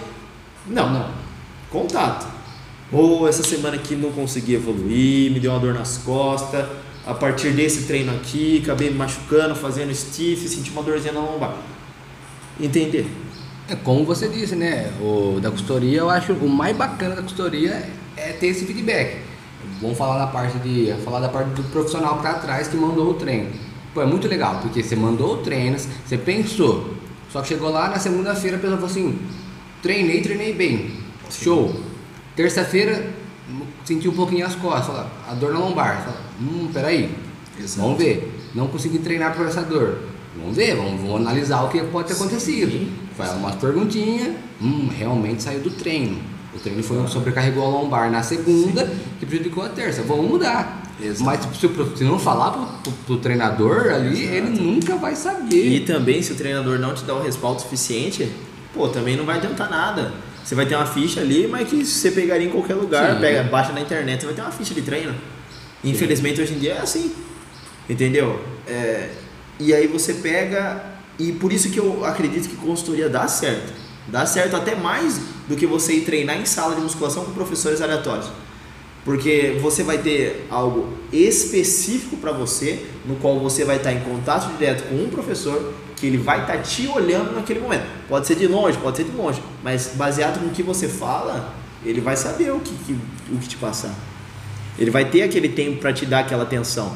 Não, 0.68 0.92
não. 0.92 1.10
Contato. 1.72 2.35
Ou 2.96 3.28
essa 3.28 3.44
semana 3.44 3.76
aqui 3.76 3.94
não 3.94 4.10
consegui 4.14 4.54
evoluir, 4.54 5.30
me 5.30 5.38
deu 5.38 5.52
uma 5.52 5.60
dor 5.60 5.74
nas 5.74 5.98
costas, 5.98 6.66
a 7.06 7.14
partir 7.14 7.50
desse 7.50 7.84
treino 7.84 8.16
aqui, 8.16 8.62
acabei 8.64 8.90
me 8.90 8.96
machucando, 8.96 9.54
fazendo 9.54 9.94
stiff, 9.94 10.48
senti 10.48 10.72
uma 10.72 10.82
dorzinha 10.82 11.12
na 11.12 11.20
lombar. 11.20 11.58
Entender. 12.58 13.06
É 13.68 13.76
como 13.76 14.06
você 14.06 14.30
disse, 14.30 14.56
né? 14.56 14.94
O 15.02 15.42
da 15.42 15.52
consultoria, 15.52 16.00
eu 16.00 16.10
acho 16.10 16.32
o 16.32 16.48
mais 16.48 16.78
bacana 16.78 17.16
da 17.16 17.22
consultoria 17.22 17.86
é 18.16 18.32
ter 18.32 18.48
esse 18.48 18.66
feedback. 18.66 19.18
Vamos 19.82 19.98
falar 19.98 20.18
da 20.18 20.28
parte 20.28 20.58
de. 20.60 20.96
falar 21.04 21.20
da 21.20 21.28
parte 21.28 21.50
do 21.50 21.64
profissional 21.64 22.16
que 22.16 22.24
tá 22.24 22.32
atrás 22.32 22.70
que 22.70 22.78
mandou 22.78 23.10
o 23.10 23.14
treino. 23.16 23.50
Pô, 23.94 24.02
é 24.02 24.06
muito 24.06 24.26
legal, 24.26 24.60
porque 24.62 24.82
você 24.82 24.96
mandou 24.96 25.34
o 25.34 25.38
treino, 25.38 25.78
você 25.78 26.18
pensou. 26.18 26.96
Só 27.30 27.42
que 27.42 27.50
chegou 27.50 27.70
lá 27.70 27.90
na 27.90 28.00
segunda-feira 28.00 28.56
a 28.56 28.60
pessoa 28.60 28.78
falou 28.78 28.90
assim, 28.90 29.20
treinei, 29.82 30.22
treinei 30.22 30.54
bem. 30.54 30.92
Show. 31.30 31.85
Terça-feira 32.36 33.10
senti 33.86 34.08
um 34.08 34.14
pouquinho 34.14 34.46
as 34.46 34.56
costas, 34.56 34.88
fala, 34.88 35.12
a 35.30 35.34
dor 35.34 35.54
na 35.54 35.60
lombar. 35.60 36.04
Fala, 36.04 36.18
hum, 36.42 36.70
peraí. 36.74 37.10
Exato. 37.60 37.82
Vamos 37.82 37.98
ver. 37.98 38.32
Não 38.54 38.68
consegui 38.68 39.00
treinar 39.00 39.36
por 39.36 39.46
essa 39.46 39.62
dor. 39.62 40.00
Vamos 40.38 40.56
ver, 40.58 40.76
vamos, 40.76 41.00
vamos 41.02 41.22
analisar 41.22 41.64
o 41.64 41.70
que 41.70 41.82
pode 41.84 42.10
ter 42.10 42.14
acontecido. 42.16 42.72
Sim. 42.72 42.92
Faz 43.16 43.32
umas 43.34 43.56
perguntinhas. 43.56 44.36
Hum, 44.62 44.90
realmente 44.98 45.42
saiu 45.44 45.62
do 45.62 45.70
treino. 45.72 46.18
O 46.54 46.60
treino 46.60 46.84
foi 46.84 46.98
um 46.98 47.08
sobrecarregou 47.08 47.64
a 47.66 47.70
lombar 47.70 48.12
na 48.12 48.22
segunda, 48.24 48.90
que 49.20 49.26
prejudicou 49.26 49.64
a 49.64 49.70
terça. 49.70 50.02
Vamos 50.04 50.30
mudar. 50.30 50.84
Exato. 51.02 51.24
Mas 51.26 51.58
se, 51.58 51.66
o- 51.66 51.98
se 51.98 52.04
não 52.06 52.18
falar 52.20 52.52
pro, 52.52 52.66
pro- 52.84 52.92
pro 53.06 53.18
treinador 53.18 53.90
ali, 53.94 54.22
Exato. 54.24 54.36
ele 54.38 54.62
nunca 54.62 54.96
vai 54.96 55.16
saber. 55.16 55.68
E 55.74 55.80
também, 55.82 56.22
se 56.22 56.32
o 56.34 56.36
treinador 56.36 56.80
não 56.80 56.94
te 56.94 57.04
dá 57.06 57.14
o 57.14 57.22
respaldo 57.22 57.62
suficiente, 57.62 58.30
pô, 58.74 58.88
também 58.90 59.16
não 59.18 59.26
vai 59.26 59.38
adiantar 59.38 59.70
nada. 59.70 60.14
Você 60.46 60.54
vai 60.54 60.68
ter 60.68 60.76
uma 60.76 60.86
ficha 60.86 61.22
ali, 61.22 61.48
mas 61.48 61.68
que 61.68 61.84
você 61.84 62.12
pegaria 62.12 62.48
em 62.48 62.52
qualquer 62.52 62.76
lugar, 62.76 63.16
Sim. 63.16 63.20
pega, 63.20 63.44
baixa 63.46 63.74
na 63.74 63.82
internet, 63.82 64.20
você 64.20 64.28
vai 64.28 64.36
ter 64.36 64.42
uma 64.44 64.52
ficha 64.52 64.76
de 64.76 64.84
treino. 64.84 65.16
Infelizmente, 65.84 66.40
hoje 66.40 66.54
em 66.54 66.60
dia 66.60 66.74
é 66.74 66.82
assim. 66.82 67.16
Entendeu? 67.90 68.40
É, 68.68 69.10
e 69.60 69.74
aí 69.74 69.88
você 69.88 70.14
pega. 70.14 70.84
E 71.18 71.32
por 71.32 71.52
isso 71.52 71.72
que 71.72 71.80
eu 71.80 72.06
acredito 72.06 72.48
que 72.48 72.56
consultoria 72.58 73.10
dá 73.10 73.28
certo. 73.28 73.74
Dá 74.08 74.24
certo 74.28 74.56
até 74.56 74.76
mais 74.76 75.20
do 75.48 75.56
que 75.56 75.66
você 75.66 75.94
ir 75.94 76.02
treinar 76.02 76.38
em 76.38 76.46
sala 76.46 76.76
de 76.76 76.82
musculação 76.82 77.26
com 77.26 77.32
professores 77.32 77.82
aleatórios. 77.82 78.28
Porque 79.06 79.58
você 79.62 79.84
vai 79.84 80.00
ter 80.00 80.48
algo 80.50 80.90
específico 81.14 82.18
para 82.18 82.32
você, 82.32 82.84
no 83.06 83.16
qual 83.18 83.40
você 83.40 83.64
vai 83.64 83.78
estar 83.78 83.94
em 83.94 84.00
contato 84.02 84.52
direto 84.58 84.84
com 84.90 84.96
um 84.96 85.10
professor, 85.10 85.74
que 85.96 86.08
ele 86.08 86.18
vai 86.18 86.42
estar 86.42 86.58
te 86.58 86.88
olhando 86.88 87.34
naquele 87.34 87.60
momento. 87.60 87.86
Pode 88.10 88.26
ser 88.28 88.36
de 88.36 88.48
longe, 88.48 88.78
pode 88.80 88.98
ser 88.98 89.04
de 89.04 89.12
longe, 89.16 89.42
mas 89.64 89.92
baseado 89.96 90.42
no 90.44 90.50
que 90.50 90.64
você 90.64 90.88
fala, 90.90 91.54
ele 91.86 92.02
vai 92.02 92.18
saber 92.18 92.52
o 92.52 92.60
que, 92.60 92.74
que- 92.86 92.98
o 93.32 93.38
que 93.38 93.48
te 93.48 93.58
passar. 93.58 93.94
Ele 94.78 94.90
vai 94.92 95.06
ter 95.06 95.22
aquele 95.22 95.50
tempo 95.50 95.80
para 95.80 95.94
te 95.94 96.06
dar 96.06 96.20
aquela 96.20 96.44
atenção. 96.44 96.92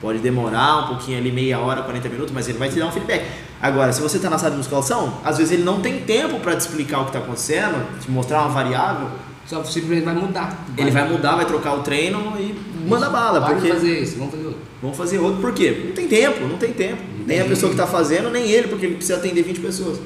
Pode 0.00 0.18
demorar 0.18 0.84
um 0.84 0.86
pouquinho 0.88 1.18
ali, 1.18 1.30
meia 1.30 1.58
hora, 1.60 1.82
40 1.82 2.08
minutos, 2.08 2.32
mas 2.32 2.48
ele 2.48 2.56
vai 2.58 2.70
te 2.70 2.78
dar 2.78 2.86
um 2.86 2.90
feedback. 2.90 3.24
Agora, 3.60 3.92
se 3.92 4.00
você 4.00 4.16
está 4.16 4.30
na 4.30 4.38
sala 4.38 4.52
de 4.52 4.56
musculação, 4.56 5.18
às 5.22 5.36
vezes 5.36 5.52
ele 5.52 5.62
não 5.62 5.82
tem 5.82 6.00
tempo 6.00 6.40
para 6.40 6.56
te 6.56 6.60
explicar 6.60 7.00
o 7.00 7.02
que 7.02 7.10
está 7.10 7.18
acontecendo, 7.18 8.00
te 8.00 8.10
mostrar 8.10 8.40
uma 8.40 8.48
variável, 8.48 9.10
Só 9.50 9.64
simplesmente 9.64 10.04
vai 10.04 10.14
mudar. 10.14 10.64
ele 10.78 10.92
vai 10.92 11.08
mudar, 11.10 11.34
vai 11.34 11.44
trocar 11.44 11.74
o 11.74 11.82
treino 11.82 12.36
e 12.38 12.54
manda 12.88 13.10
bala. 13.10 13.40
Vai 13.40 13.54
Porque 13.54 13.68
fazer 13.68 14.00
isso, 14.00 14.16
vamos 14.16 14.32
fazer 14.32 14.46
outro. 14.46 14.60
vamos 14.80 14.96
fazer 14.96 15.18
outro. 15.18 15.40
Por 15.40 15.52
quê? 15.52 15.86
Não 15.86 15.92
tem 15.92 16.06
tempo, 16.06 16.46
não 16.46 16.56
tem 16.56 16.72
tempo. 16.72 17.02
Não 17.18 17.26
nem 17.26 17.40
a 17.40 17.44
pessoa 17.44 17.68
que 17.68 17.74
está 17.74 17.84
fazendo, 17.84 18.30
nem 18.30 18.48
ele, 18.48 18.68
porque 18.68 18.86
ele 18.86 18.94
precisa 18.94 19.18
atender 19.18 19.42
20 19.42 19.58
pessoas. 19.58 19.98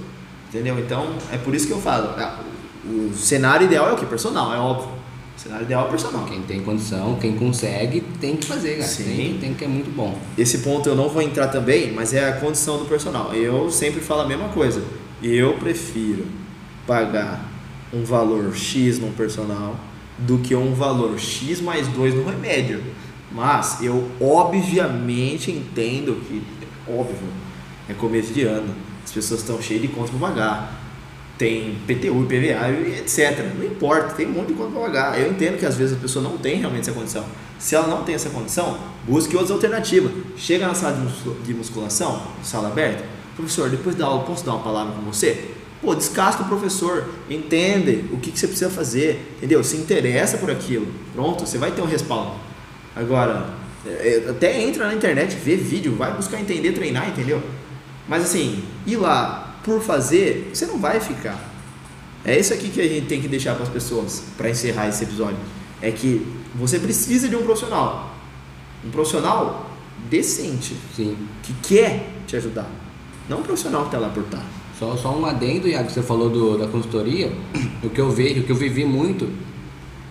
Entendeu? 0.49 0.79
Então, 0.79 1.11
é 1.31 1.37
por 1.37 1.55
isso 1.55 1.67
que 1.67 1.75
eu 1.75 1.79
falo. 1.79 2.09
ah, 2.17 2.41
O 2.89 3.13
cenário 3.15 3.67
ideal 3.67 3.91
é 3.91 3.93
o 3.93 3.97
que? 3.97 4.07
Personal, 4.07 4.55
é 4.55 4.57
óbvio. 4.57 4.89
O 5.37 5.41
cenário 5.41 5.65
ideal 5.65 5.89
é 5.89 5.91
personal. 5.91 6.25
Quem 6.25 6.41
tem 6.41 6.61
condição, 6.61 7.19
quem 7.21 7.37
consegue, 7.37 8.01
tem 8.19 8.37
que 8.37 8.47
fazer, 8.47 8.77
cara. 8.79 8.89
Sim. 8.89 9.05
Tem, 9.05 9.39
tem 9.39 9.53
que 9.55 9.65
é 9.65 9.69
muito 9.69 9.91
bom. 9.95 10.19
Esse 10.39 10.59
ponto 10.59 10.89
eu 10.89 10.95
não 10.95 11.11
vou 11.11 11.21
entrar 11.21 11.49
também, 11.49 11.93
mas 11.93 12.15
é 12.15 12.31
a 12.31 12.33
condição 12.37 12.79
do 12.79 12.87
personal. 12.87 13.35
Eu 13.35 13.71
sempre 13.71 14.01
falo 14.01 14.23
a 14.23 14.27
mesma 14.27 14.49
coisa. 14.49 14.83
Eu 15.23 15.53
prefiro 15.59 16.25
pagar 16.87 17.53
um 17.95 18.05
valor 18.05 18.55
X 18.55 18.99
num 18.99 19.13
personal 19.13 19.77
do 20.19 20.39
que 20.39 20.55
um 20.55 20.75
valor 20.75 21.19
X 21.19 21.61
mais 21.61 21.87
2 21.89 22.15
no 22.15 22.25
remédio. 22.25 22.83
Mas 23.31 23.83
eu 23.83 24.09
obviamente 24.21 25.51
entendo 25.51 26.21
que, 26.27 26.43
óbvio, 26.89 27.17
é 27.89 27.95
começo 27.95 28.33
de 28.33 28.43
ano, 28.43 28.75
as 29.05 29.13
pessoas 29.13 29.41
estão 29.41 29.61
cheias 29.61 29.83
de 29.83 29.89
contas 29.89 30.11
para 30.11 30.29
pagar. 30.29 30.81
Tem 31.37 31.77
PTU, 31.85 32.27
PVA 32.27 32.71
etc. 33.01 33.53
Não 33.59 33.65
importa, 33.65 34.15
tem 34.15 34.27
um 34.27 34.33
monte 34.33 34.49
de 34.49 34.55
conta 34.55 34.71
para 34.71 34.81
pagar. 34.83 35.21
Eu 35.21 35.33
entendo 35.33 35.59
que 35.59 35.67
às 35.67 35.77
vezes 35.77 35.97
a 35.97 36.01
pessoa 36.01 36.23
não 36.23 36.39
tem 36.39 36.59
realmente 36.59 36.83
essa 36.83 36.93
condição. 36.93 37.25
Se 37.59 37.75
ela 37.75 37.89
não 37.89 38.05
tem 38.05 38.15
essa 38.15 38.31
condição, 38.31 38.79
busque 39.05 39.35
outras 39.35 39.51
alternativas. 39.51 40.13
Chega 40.37 40.67
na 40.69 40.75
sala 40.75 40.97
de 41.45 41.55
musculação, 41.55 42.23
sala 42.43 42.69
aberta, 42.69 43.05
professor, 43.35 43.69
depois 43.69 43.97
da 43.97 44.07
aula, 44.07 44.23
posso 44.23 44.45
dar 44.47 44.53
uma 44.53 44.63
palavra 44.63 44.95
com 44.95 45.03
você? 45.03 45.54
Pô, 45.85 45.95
descasca 45.95 46.43
o 46.43 46.47
professor, 46.47 47.07
entende 47.29 48.07
o 48.11 48.17
que, 48.17 48.33
que 48.33 48.39
você 48.39 48.47
precisa 48.47 48.71
fazer, 48.71 49.35
entendeu? 49.37 49.63
Se 49.63 49.77
interessa 49.77 50.39
por 50.39 50.51
aquilo, 50.51 50.87
pronto, 51.13 51.47
você 51.47 51.59
vai 51.59 51.73
ter 51.73 51.83
um 51.83 51.87
respaldo. 51.87 52.33
Agora, 52.97 53.51
é, 53.87 54.25
é, 54.27 54.31
até 54.31 54.63
entra 54.63 54.87
na 54.87 54.95
internet, 54.95 55.37
vê 55.37 55.57
vídeo, 55.57 55.95
vai 55.95 56.15
buscar 56.15 56.41
entender, 56.41 56.73
treinar, 56.73 57.11
entendeu? 57.11 57.43
Mas 58.09 58.23
assim, 58.23 58.65
ir 58.87 58.97
lá 58.97 59.57
por 59.63 59.83
fazer, 59.83 60.51
você 60.55 60.65
não 60.65 60.79
vai 60.79 61.01
ficar. 61.01 61.39
É 62.25 62.39
isso 62.39 62.55
aqui 62.55 62.71
que 62.71 62.81
a 62.81 62.89
gente 62.89 63.07
tem 63.07 63.21
que 63.21 63.29
deixar 63.29 63.55
para 63.55 63.65
as 63.65 63.69
pessoas, 63.69 64.25
para 64.39 64.49
encerrar 64.49 64.89
esse 64.89 65.05
episódio. 65.05 65.37
É 65.83 65.91
que 65.91 66.27
você 66.55 66.79
precisa 66.79 67.29
de 67.29 67.37
um 67.37 67.43
profissional. 67.43 68.15
Um 68.83 68.91
profissional 68.91 69.71
decente. 70.09 70.75
Sim. 70.97 71.15
Que 71.43 71.53
quer 71.63 72.09
te 72.27 72.37
ajudar. 72.37 72.71
Não 73.29 73.41
um 73.41 73.43
profissional 73.43 73.83
que 73.83 73.89
está 73.89 73.99
lá 73.99 74.09
por 74.09 74.23
estar. 74.23 74.43
Só, 74.79 74.97
só 74.97 75.17
um 75.17 75.25
adendo, 75.25 75.69
Iago, 75.69 75.89
você 75.91 76.03
falou 76.03 76.29
do, 76.29 76.59
da 76.59 76.67
consultoria. 76.67 77.33
O 77.83 77.91
que 77.91 78.01
eu 78.01 78.11
vejo, 78.11 78.41
o 78.41 78.43
que 78.45 78.51
eu 78.51 78.57
vivi 78.57 78.85
muito, 78.85 79.29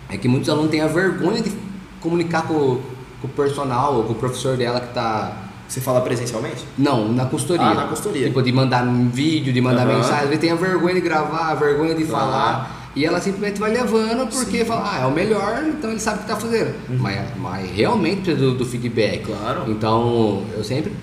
é 0.09 0.17
que 0.17 0.27
muitos 0.27 0.49
alunos 0.49 0.71
têm 0.71 0.81
a 0.81 0.87
vergonha 0.87 1.41
de 1.41 1.51
comunicar 1.99 2.47
com, 2.47 2.79
com 3.21 3.27
o 3.27 3.29
personal 3.29 3.95
ou 3.95 4.03
com 4.03 4.13
o 4.13 4.15
professor 4.15 4.55
dela 4.55 4.79
que 4.79 4.87
está 4.87 5.43
você 5.67 5.81
fala 5.81 6.01
presencialmente? 6.01 6.63
Não, 6.77 7.11
na 7.11 7.25
consultoria. 7.25 7.65
Ah, 7.65 7.73
na 7.73 7.87
consultoria. 7.87 8.27
Tipo, 8.27 8.43
de 8.43 8.51
mandar 8.51 8.85
vídeo, 9.11 9.51
de 9.51 9.59
mandar 9.59 9.87
Aham. 9.87 9.97
mensagem. 9.97 10.27
Ele 10.27 10.37
tem 10.37 10.51
a 10.51 10.55
vergonha 10.55 10.93
de 10.93 11.01
gravar, 11.01 11.49
a 11.51 11.55
vergonha 11.55 11.95
de 11.95 12.03
Claro. 12.03 12.25
falar. 12.25 12.91
E 12.95 13.03
ela 13.03 13.19
simplesmente 13.19 13.59
vai 13.59 13.71
levando 13.71 14.29
porque 14.31 14.63
fala, 14.65 14.91
ah, 14.93 15.01
é 15.01 15.05
o 15.07 15.11
melhor, 15.11 15.63
então 15.67 15.89
ele 15.89 15.99
sabe 15.99 16.17
o 16.17 16.19
que 16.25 16.31
está 16.31 16.39
fazendo. 16.39 16.75
Mas, 16.99 17.21
mas 17.39 17.71
realmente 17.71 18.21
precisa 18.21 18.45
do, 18.45 18.53
do 18.53 18.65
feedback. 18.65 19.27
Uhum. 19.27 19.35
Claro. 19.35 19.63
Então, 19.71 20.43
eu 20.55 20.63
sempre 20.63 20.93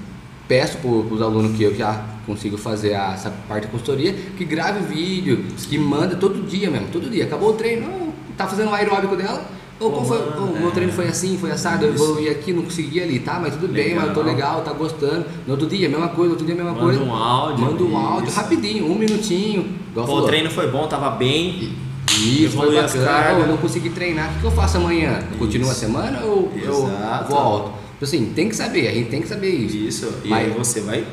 peço 0.46 0.78
para 0.78 0.88
os 0.88 1.20
alunos 1.20 1.56
que 1.56 1.64
eu 1.64 1.74
já 1.74 2.00
consigo 2.26 2.56
fazer 2.56 2.94
a- 2.94 3.12
essa 3.14 3.30
parte 3.48 3.64
de 3.66 3.72
consultoria, 3.72 4.12
que 4.37 4.44
grave 4.44 4.85
vídeo, 4.92 5.44
que 5.68 5.78
manda 5.78 6.16
todo 6.16 6.46
dia 6.46 6.70
mesmo, 6.70 6.88
todo 6.92 7.11
dia. 7.11 7.24
Acabou 7.24 7.50
o 7.50 7.52
treino, 7.54 7.87
oh, 7.90 8.12
tá 8.37 8.46
fazendo 8.46 8.70
o 8.70 8.74
aeróbico 8.74 9.16
dela. 9.16 9.44
Ou 9.80 9.90
como 9.90 10.06
foi, 10.06 10.18
oh, 10.18 10.56
é. 10.56 10.61
meu 10.61 10.70
treino 10.72 10.92
foi 10.92 11.09
assim, 11.09 11.38
foi 11.38 11.50
assado, 11.50 11.87
eu 11.87 11.94
Isso. 11.94 12.04
evoluí 12.04 12.28
aqui, 12.28 12.52
não 12.52 12.62
consegui 12.62 13.00
ali, 13.00 13.18
tá? 13.18 13.38
Mas 13.40 13.54
tudo 13.54 13.68
bem, 13.72 13.94
mas 13.94 14.09
eu 14.09 14.12
tô 14.14 14.20
Legal. 14.20 14.35
legal, 14.59 14.62
tá 14.62 14.72
gostando. 14.74 15.24
No 15.46 15.52
outro 15.54 15.66
dia, 15.66 15.88
mesma 15.88 16.09
coisa, 16.09 16.24
no 16.26 16.30
outro 16.33 16.44
dia, 16.44 16.54
mesma 16.54 16.72
Manda 16.72 16.85
coisa. 16.85 17.00
um 17.02 17.14
áudio, 17.14 17.64
Manda 17.64 17.83
um 17.85 17.96
áudio, 17.96 18.28
isso. 18.28 18.37
rapidinho, 18.37 18.85
um 18.92 18.94
minutinho. 18.94 19.66
Pô, 19.94 20.04
falou. 20.06 20.22
o 20.24 20.26
treino 20.26 20.50
foi 20.50 20.70
bom, 20.70 20.87
tava 20.87 21.11
bem. 21.12 21.72
Isso, 22.11 22.56
foi 22.59 22.74
bacana. 22.74 23.38
eu 23.40 23.46
não 23.46 23.56
consegui 23.56 23.88
treinar, 23.88 24.28
o 24.30 24.35
que 24.35 24.40
que 24.40 24.44
eu 24.46 24.50
faço 24.50 24.76
amanhã? 24.76 25.20
Eu 25.33 25.38
Continuo 25.38 25.68
a 25.68 25.72
Isso. 25.72 25.80
semana 25.80 26.20
ou 26.24 26.52
eu 26.62 26.85
Exato. 26.87 27.33
volto? 27.33 27.72
Tipo 27.92 28.04
Assim, 28.04 28.33
tem 28.35 28.48
que 28.50 28.56
saber, 28.56 28.88
a 28.88 28.92
gente 28.92 29.09
tem 29.09 29.22
que 29.22 29.28
saber 29.28 29.48
isso. 29.50 29.76
Isso. 29.76 30.12
E 30.24 30.28
Mas- 30.28 30.44
aí 30.46 30.50
você 30.59 30.80
vai. 30.80 31.04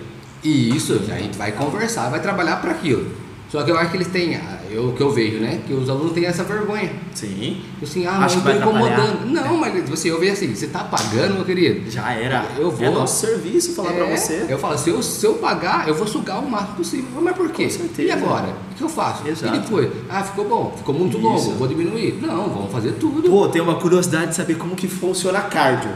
E 0.48 0.76
isso, 0.76 0.94
a 0.94 1.18
gente 1.18 1.38
vai 1.38 1.52
conversar, 1.52 2.10
vai 2.10 2.22
trabalhar 2.22 2.58
para 2.62 2.72
aquilo. 2.72 3.06
Só 3.50 3.64
que 3.64 3.72
eu 3.72 3.78
acho 3.78 3.92
que 3.92 3.98
eles 3.98 4.08
têm, 4.08 4.36
ah, 4.36 4.60
eu, 4.70 4.92
que 4.92 5.02
eu 5.02 5.10
vejo, 5.10 5.38
né? 5.40 5.62
Que 5.66 5.74
os 5.74 5.90
alunos 5.90 6.12
têm 6.12 6.26
essa 6.26 6.44
vergonha. 6.44 6.92
Sim. 7.14 7.62
Tipo 7.74 7.86
Assim, 7.86 8.06
ah, 8.06 8.18
Acho 8.18 8.40
mas 8.40 8.56
eu 8.56 8.62
tô 8.62 8.70
incomodando. 8.70 9.26
Não, 9.26 9.58
mas 9.58 9.90
você, 9.90 10.12
eu 10.12 10.20
vejo 10.20 10.34
assim, 10.34 10.54
você 10.54 10.68
tá 10.68 10.84
pagando, 10.84 11.36
meu 11.36 11.46
querido. 11.46 11.90
Já 11.90 12.12
era. 12.12 12.46
Eu 12.58 12.70
vou- 12.72 12.86
É 12.86 12.90
nosso 12.90 13.26
serviço 13.26 13.74
falar 13.74 13.94
pra 13.94 14.06
É, 14.06 14.18
você. 14.18 14.46
Eu 14.50 14.58
falo, 14.60 14.78
se 14.78 14.90
eu, 14.90 15.02
se 15.02 15.26
eu 15.26 15.36
pagar, 15.36 15.88
eu 15.88 15.96
vou 15.96 16.06
sugar 16.08 16.40
o 16.40 16.50
máximo 16.50 16.76
possível. 16.76 17.22
Mas 17.22 17.36
por 17.38 17.50
quê? 17.52 17.64
Com 17.66 17.70
certeza. 17.70 18.02
E 18.04 18.12
agora? 18.12 18.50
O 18.72 18.76
que 18.76 18.82
eu 18.84 18.90
faço? 18.90 19.26
Exato. 19.28 19.56
E 19.56 19.60
depois? 19.60 19.90
Ah, 20.10 20.24
ficou 20.24 20.48
bom, 20.48 20.74
ficou 20.78 20.94
muito 20.96 21.18
Isso. 21.18 21.26
longo, 21.26 21.52
vou 21.54 21.68
diminuir. 21.70 22.20
Não, 22.22 22.50
vamos 22.50 22.72
fazer 22.72 22.92
tudo. 23.00 23.30
Pô, 23.30 23.48
tem 23.48 23.62
uma 23.62 23.76
curiosidade 23.76 24.28
de 24.32 24.36
saber 24.36 24.56
como 24.56 24.76
que 24.76 24.88
funciona 24.90 25.40
a 25.40 25.44
cardio. 25.44 25.92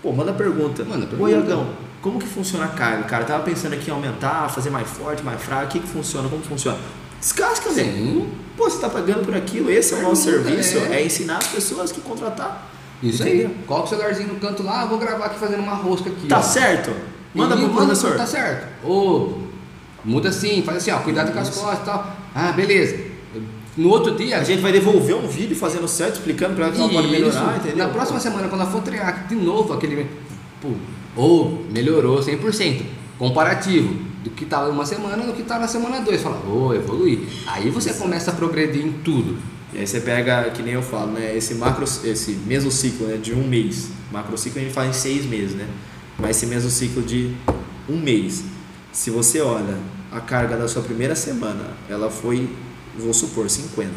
Pô, 0.00 0.12
manda 0.12 0.32
pergunta. 0.32 0.84
Manda 0.84 1.06
pergunta. 1.06 1.30
Iagão, 1.32 1.66
como 2.02 2.18
que 2.18 2.26
funciona 2.26 2.66
a 2.66 2.68
cardio? 2.68 3.04
Cara, 3.06 3.22
eu 3.22 3.26
tava 3.28 3.44
pensando 3.44 3.72
aqui 3.74 3.88
em 3.88 3.92
aumentar, 3.94 4.48
fazer 4.50 4.68
mais 4.70 4.88
forte, 4.88 5.22
mais 5.22 5.40
fraco. 5.40 5.64
O 5.64 5.68
que 5.68 5.80
que 5.80 5.88
funciona? 5.88 6.28
Como 6.28 6.42
que 6.42 6.48
funciona? 6.48 6.78
Descasca, 7.20 7.70
velho. 7.70 8.28
Pô, 8.56 8.68
você 8.68 8.78
tá 8.80 8.90
pagando 8.90 9.24
por 9.24 9.34
aquilo, 9.34 9.70
esse 9.70 9.94
é 9.94 9.98
o 9.98 10.02
nosso 10.02 10.24
Pergunta, 10.26 10.62
serviço. 10.62 10.92
é. 10.92 11.00
É. 11.00 11.06
ensinar 11.06 11.38
as 11.38 11.46
pessoas 11.46 11.90
que 11.92 12.00
contratar. 12.00 12.68
Isso 13.02 13.22
Entendeu? 13.22 13.48
aí. 13.48 13.54
Coloca 13.66 13.86
o 13.86 13.88
celularzinho 13.88 14.28
no 14.34 14.40
canto 14.40 14.62
lá, 14.62 14.82
eu 14.82 14.88
vou 14.88 14.98
gravar 14.98 15.26
aqui 15.26 15.38
fazendo 15.38 15.60
uma 15.62 15.74
rosca 15.74 16.10
aqui. 16.10 16.26
Tá 16.26 16.38
ó. 16.38 16.42
certo? 16.42 16.92
Manda 17.34 17.54
E 17.56 17.60
pro 17.60 17.70
professor. 17.70 18.16
Tá 18.16 18.26
certo. 18.26 18.66
Ou 18.84 19.48
muda 20.04 20.28
assim, 20.28 20.62
faz 20.62 20.78
assim, 20.78 20.90
ó, 20.90 20.98
cuidado 20.98 21.32
com 21.32 21.38
as 21.38 21.48
Isso. 21.48 21.60
costas 21.60 21.78
e 21.80 21.84
tal. 21.84 22.16
Ah, 22.34 22.52
beleza. 22.52 23.12
No 23.76 23.88
outro 23.88 24.14
dia, 24.14 24.36
A 24.38 24.44
gente 24.44 24.60
vai 24.60 24.70
devolver 24.70 25.16
um 25.16 25.26
vídeo 25.26 25.56
fazendo 25.56 25.88
certo, 25.88 26.16
explicando 26.16 26.54
pra 26.54 26.66
ela 26.66 26.74
que 26.74 26.80
ela 26.80 26.90
pode 26.90 27.06
Isso. 27.06 27.12
melhorar, 27.12 27.56
entendeu? 27.56 27.78
Na 27.86 27.88
próxima 27.88 28.20
semana, 28.20 28.48
quando 28.48 28.60
ela 28.60 28.70
for 28.70 28.82
treinar 28.82 29.26
de 29.26 29.34
novo 29.34 29.72
aquele. 29.72 30.06
Pô, 30.60 30.68
ou 31.16 31.64
melhorou 31.70 32.20
100%. 32.20 32.82
Comparativo 33.18 33.94
do 34.24 34.30
que 34.30 34.44
estava 34.44 34.70
uma 34.70 34.86
semana 34.86 35.24
do 35.24 35.32
que 35.32 35.42
está 35.42 35.58
na 35.58 35.68
semana 35.68 36.00
2. 36.00 36.22
Fala, 36.22 36.42
ô, 36.48 36.74
evolui. 36.74 37.28
Aí 37.46 37.70
você 37.70 37.92
começa 37.94 38.30
a 38.30 38.34
progredir 38.34 38.84
em 38.84 38.92
tudo. 38.92 39.38
E 39.72 39.78
aí 39.78 39.86
você 39.86 40.00
pega, 40.00 40.50
que 40.50 40.62
nem 40.62 40.74
eu 40.74 40.82
falo, 40.82 41.12
né? 41.12 41.36
Esse 41.36 41.54
macro, 41.54 41.84
esse 41.84 42.32
mesociclo 42.46 43.06
né, 43.06 43.16
de 43.16 43.32
um 43.32 43.46
mês. 43.46 43.88
Macrociclo 44.10 44.60
a 44.60 44.64
gente 44.64 44.74
fala 44.74 44.88
em 44.88 44.92
seis 44.92 45.24
meses, 45.24 45.54
né? 45.54 45.66
Mas 46.18 46.36
esse 46.36 46.46
mesociclo 46.46 47.02
de 47.02 47.34
um 47.88 47.96
mês. 47.96 48.44
Se 48.92 49.10
você 49.10 49.40
olha 49.40 49.78
a 50.10 50.20
carga 50.20 50.56
da 50.56 50.68
sua 50.68 50.82
primeira 50.82 51.14
semana, 51.14 51.70
ela 51.88 52.10
foi, 52.10 52.48
vou 52.98 53.14
supor, 53.14 53.48
50. 53.48 53.88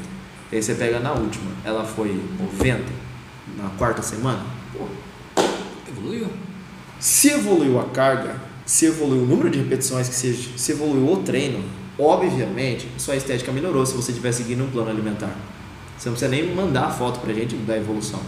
E 0.51 0.55
aí 0.55 0.63
você 0.63 0.73
pega 0.73 0.99
na 0.99 1.11
última, 1.11 1.51
ela 1.65 1.83
foi 1.83 2.17
90 2.39 2.81
na 3.57 3.69
quarta 3.71 4.01
semana. 4.01 4.45
Pô, 4.71 4.87
Evoluiu. 5.89 6.29
Se 7.05 7.29
evoluiu 7.29 7.79
a 7.79 7.83
carga, 7.83 8.35
se 8.65 8.87
evoluiu 8.87 9.21
o 9.21 9.25
número 9.27 9.51
de 9.51 9.59
repetições 9.59 10.09
que 10.09 10.15
seja, 10.15 10.49
se 10.57 10.71
evoluiu 10.71 11.13
o 11.13 11.17
treino, 11.17 11.63
obviamente 11.99 12.89
sua 12.97 13.15
estética 13.15 13.51
melhorou 13.51 13.85
se 13.85 13.93
você 13.93 14.09
estiver 14.09 14.31
seguindo 14.31 14.63
um 14.63 14.71
plano 14.71 14.89
alimentar. 14.89 15.29
Você 15.95 16.09
não 16.09 16.17
precisa 16.17 16.31
nem 16.31 16.55
mandar 16.55 16.85
a 16.85 16.89
foto 16.89 17.19
pra 17.19 17.31
gente 17.31 17.55
da 17.57 17.77
evolução. 17.77 18.19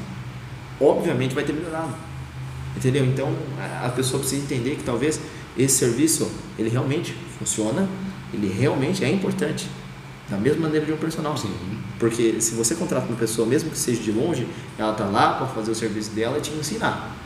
Obviamente 0.80 1.34
vai 1.34 1.44
ter 1.44 1.54
melhorado. 1.54 1.92
Entendeu? 2.76 3.04
Então 3.04 3.36
a 3.84 3.90
pessoa 3.90 4.20
precisa 4.20 4.44
entender 4.44 4.76
que 4.76 4.84
talvez 4.84 5.20
esse 5.58 5.76
serviço 5.76 6.32
ele 6.60 6.70
realmente 6.70 7.16
funciona, 7.40 7.90
ele 8.32 8.48
realmente 8.48 9.04
é 9.04 9.10
importante. 9.10 9.68
Da 10.30 10.38
mesma 10.38 10.68
maneira 10.68 10.86
de 10.86 10.94
um 10.94 10.98
personal. 10.98 11.36
Sim. 11.36 11.50
Porque 11.98 12.40
se 12.40 12.54
você 12.54 12.76
contrata 12.76 13.08
uma 13.08 13.18
pessoa, 13.18 13.48
mesmo 13.48 13.72
que 13.72 13.78
seja 13.78 14.04
de 14.04 14.12
longe, 14.12 14.48
ela 14.78 14.94
tá 14.94 15.06
lá 15.06 15.34
para 15.34 15.48
fazer 15.48 15.72
o 15.72 15.76
serviço 15.76 16.12
dela 16.12 16.38
e 16.38 16.42
te 16.42 16.52
ensinar. 16.52 17.18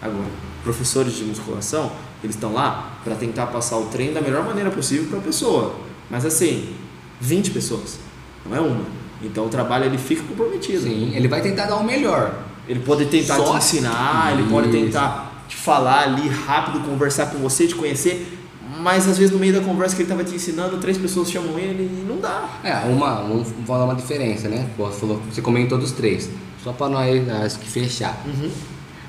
Agora, 0.00 0.28
professores 0.68 1.14
de 1.14 1.24
musculação, 1.24 1.90
eles 2.22 2.36
estão 2.36 2.52
lá 2.52 2.98
para 3.02 3.14
tentar 3.14 3.46
passar 3.46 3.78
o 3.78 3.86
treino 3.86 4.12
da 4.12 4.20
melhor 4.20 4.44
maneira 4.44 4.70
possível 4.70 5.06
para 5.08 5.18
a 5.18 5.22
pessoa. 5.22 5.74
Mas 6.10 6.26
assim, 6.26 6.74
20 7.22 7.52
pessoas, 7.52 7.98
não 8.44 8.54
é 8.54 8.60
uma. 8.60 8.84
Então 9.22 9.46
o 9.46 9.48
trabalho 9.48 9.86
ele 9.86 9.96
fica 9.96 10.22
comprometido. 10.24 10.82
Sim, 10.82 11.12
ele 11.14 11.26
vai 11.26 11.40
tentar 11.40 11.64
dar 11.66 11.76
o 11.76 11.84
melhor. 11.84 12.34
Ele 12.68 12.80
pode 12.80 13.06
tentar 13.06 13.36
Só- 13.36 13.52
te 13.52 13.56
ensinar, 13.56 14.32
ele 14.34 14.46
pode 14.50 14.68
Isso. 14.68 14.76
tentar 14.78 15.44
te 15.48 15.56
falar 15.56 16.02
ali 16.02 16.28
rápido, 16.28 16.80
conversar 16.84 17.26
com 17.30 17.38
você, 17.38 17.66
te 17.66 17.74
conhecer. 17.74 18.34
Mas 18.80 19.08
às 19.08 19.16
vezes 19.16 19.32
no 19.32 19.38
meio 19.38 19.54
da 19.54 19.60
conversa 19.62 19.96
que 19.96 20.02
ele 20.02 20.10
estava 20.12 20.22
te 20.22 20.34
ensinando, 20.36 20.76
três 20.76 20.98
pessoas 20.98 21.30
chamam 21.30 21.58
ele 21.58 21.84
e 21.84 22.04
não 22.06 22.18
dá. 22.20 22.46
É, 22.62 22.74
uma, 22.86 23.22
um, 23.24 23.42
vou 23.42 23.64
falar 23.66 23.86
uma 23.86 23.94
diferença, 23.94 24.48
né? 24.50 24.68
Você 24.76 25.00
falou, 25.00 25.20
você 25.32 25.40
comentou 25.40 25.78
dos 25.78 25.92
três. 25.92 26.28
Só 26.62 26.72
para 26.72 26.88
nós 26.90 27.28
acho 27.44 27.58
que 27.58 27.68
fechar. 27.70 28.22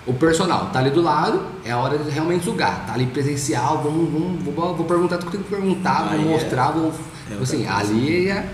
O 0.10 0.14
personal 0.16 0.72
tá 0.74 0.80
ali 0.80 0.90
do 0.90 1.04
lado, 1.04 1.40
é 1.64 1.70
a 1.70 1.78
hora 1.78 1.96
de 2.00 2.10
realmente 2.10 2.44
sugar. 2.44 2.84
Tá 2.88 2.94
ali 2.96 3.06
presencial, 3.06 3.80
vamos, 3.84 4.12
vamos, 4.12 4.44
vou, 4.44 4.76
vou 4.76 4.86
perguntar 4.88 5.20
tudo 5.20 5.30
que 5.30 5.38
tem 5.38 5.44
que 5.44 5.50
perguntar, 5.52 6.10
vou 6.10 6.16
é- 6.16 6.18
mostrar, 6.18 6.72
vou. 6.72 6.92
é 7.30 7.36
assim, 7.40 7.68
ali 7.68 8.28
é. 8.28 8.52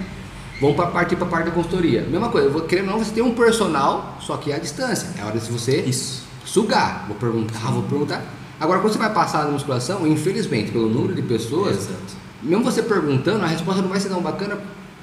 Vamos 0.59 0.75
para 0.75 0.87
partir 0.87 1.15
para 1.15 1.27
parte 1.27 1.45
da 1.45 1.51
consultoria. 1.51 2.01
Mesma 2.01 2.27
coisa, 2.27 2.47
eu 2.47 2.51
vou 2.51 2.63
querendo 2.63 2.87
ou 2.89 2.97
não, 2.97 3.03
você 3.03 3.11
tem 3.11 3.23
um 3.23 3.33
personal, 3.33 4.17
só 4.19 4.35
que 4.35 4.51
é 4.51 4.55
a 4.55 4.59
distância. 4.59 5.07
É 5.17 5.21
a 5.21 5.27
hora 5.27 5.39
de 5.39 5.49
você 5.49 5.79
Isso. 5.79 6.23
sugar. 6.43 7.05
Vou 7.07 7.15
perguntar, 7.15 7.71
vou 7.71 7.83
perguntar. 7.83 8.21
Agora, 8.59 8.81
quando 8.81 8.91
você 8.91 8.99
vai 8.99 9.13
passar 9.13 9.45
na 9.45 9.51
musculação, 9.51 10.05
infelizmente, 10.05 10.71
pelo 10.71 10.89
número 10.89 11.15
de 11.15 11.21
pessoas, 11.21 11.77
Exato. 11.77 12.15
mesmo 12.43 12.65
você 12.65 12.81
perguntando, 12.81 13.45
a 13.45 13.47
resposta 13.47 13.81
não 13.81 13.89
vai 13.89 13.99
ser 14.01 14.09
tão 14.09 14.21
bacana 14.21 14.57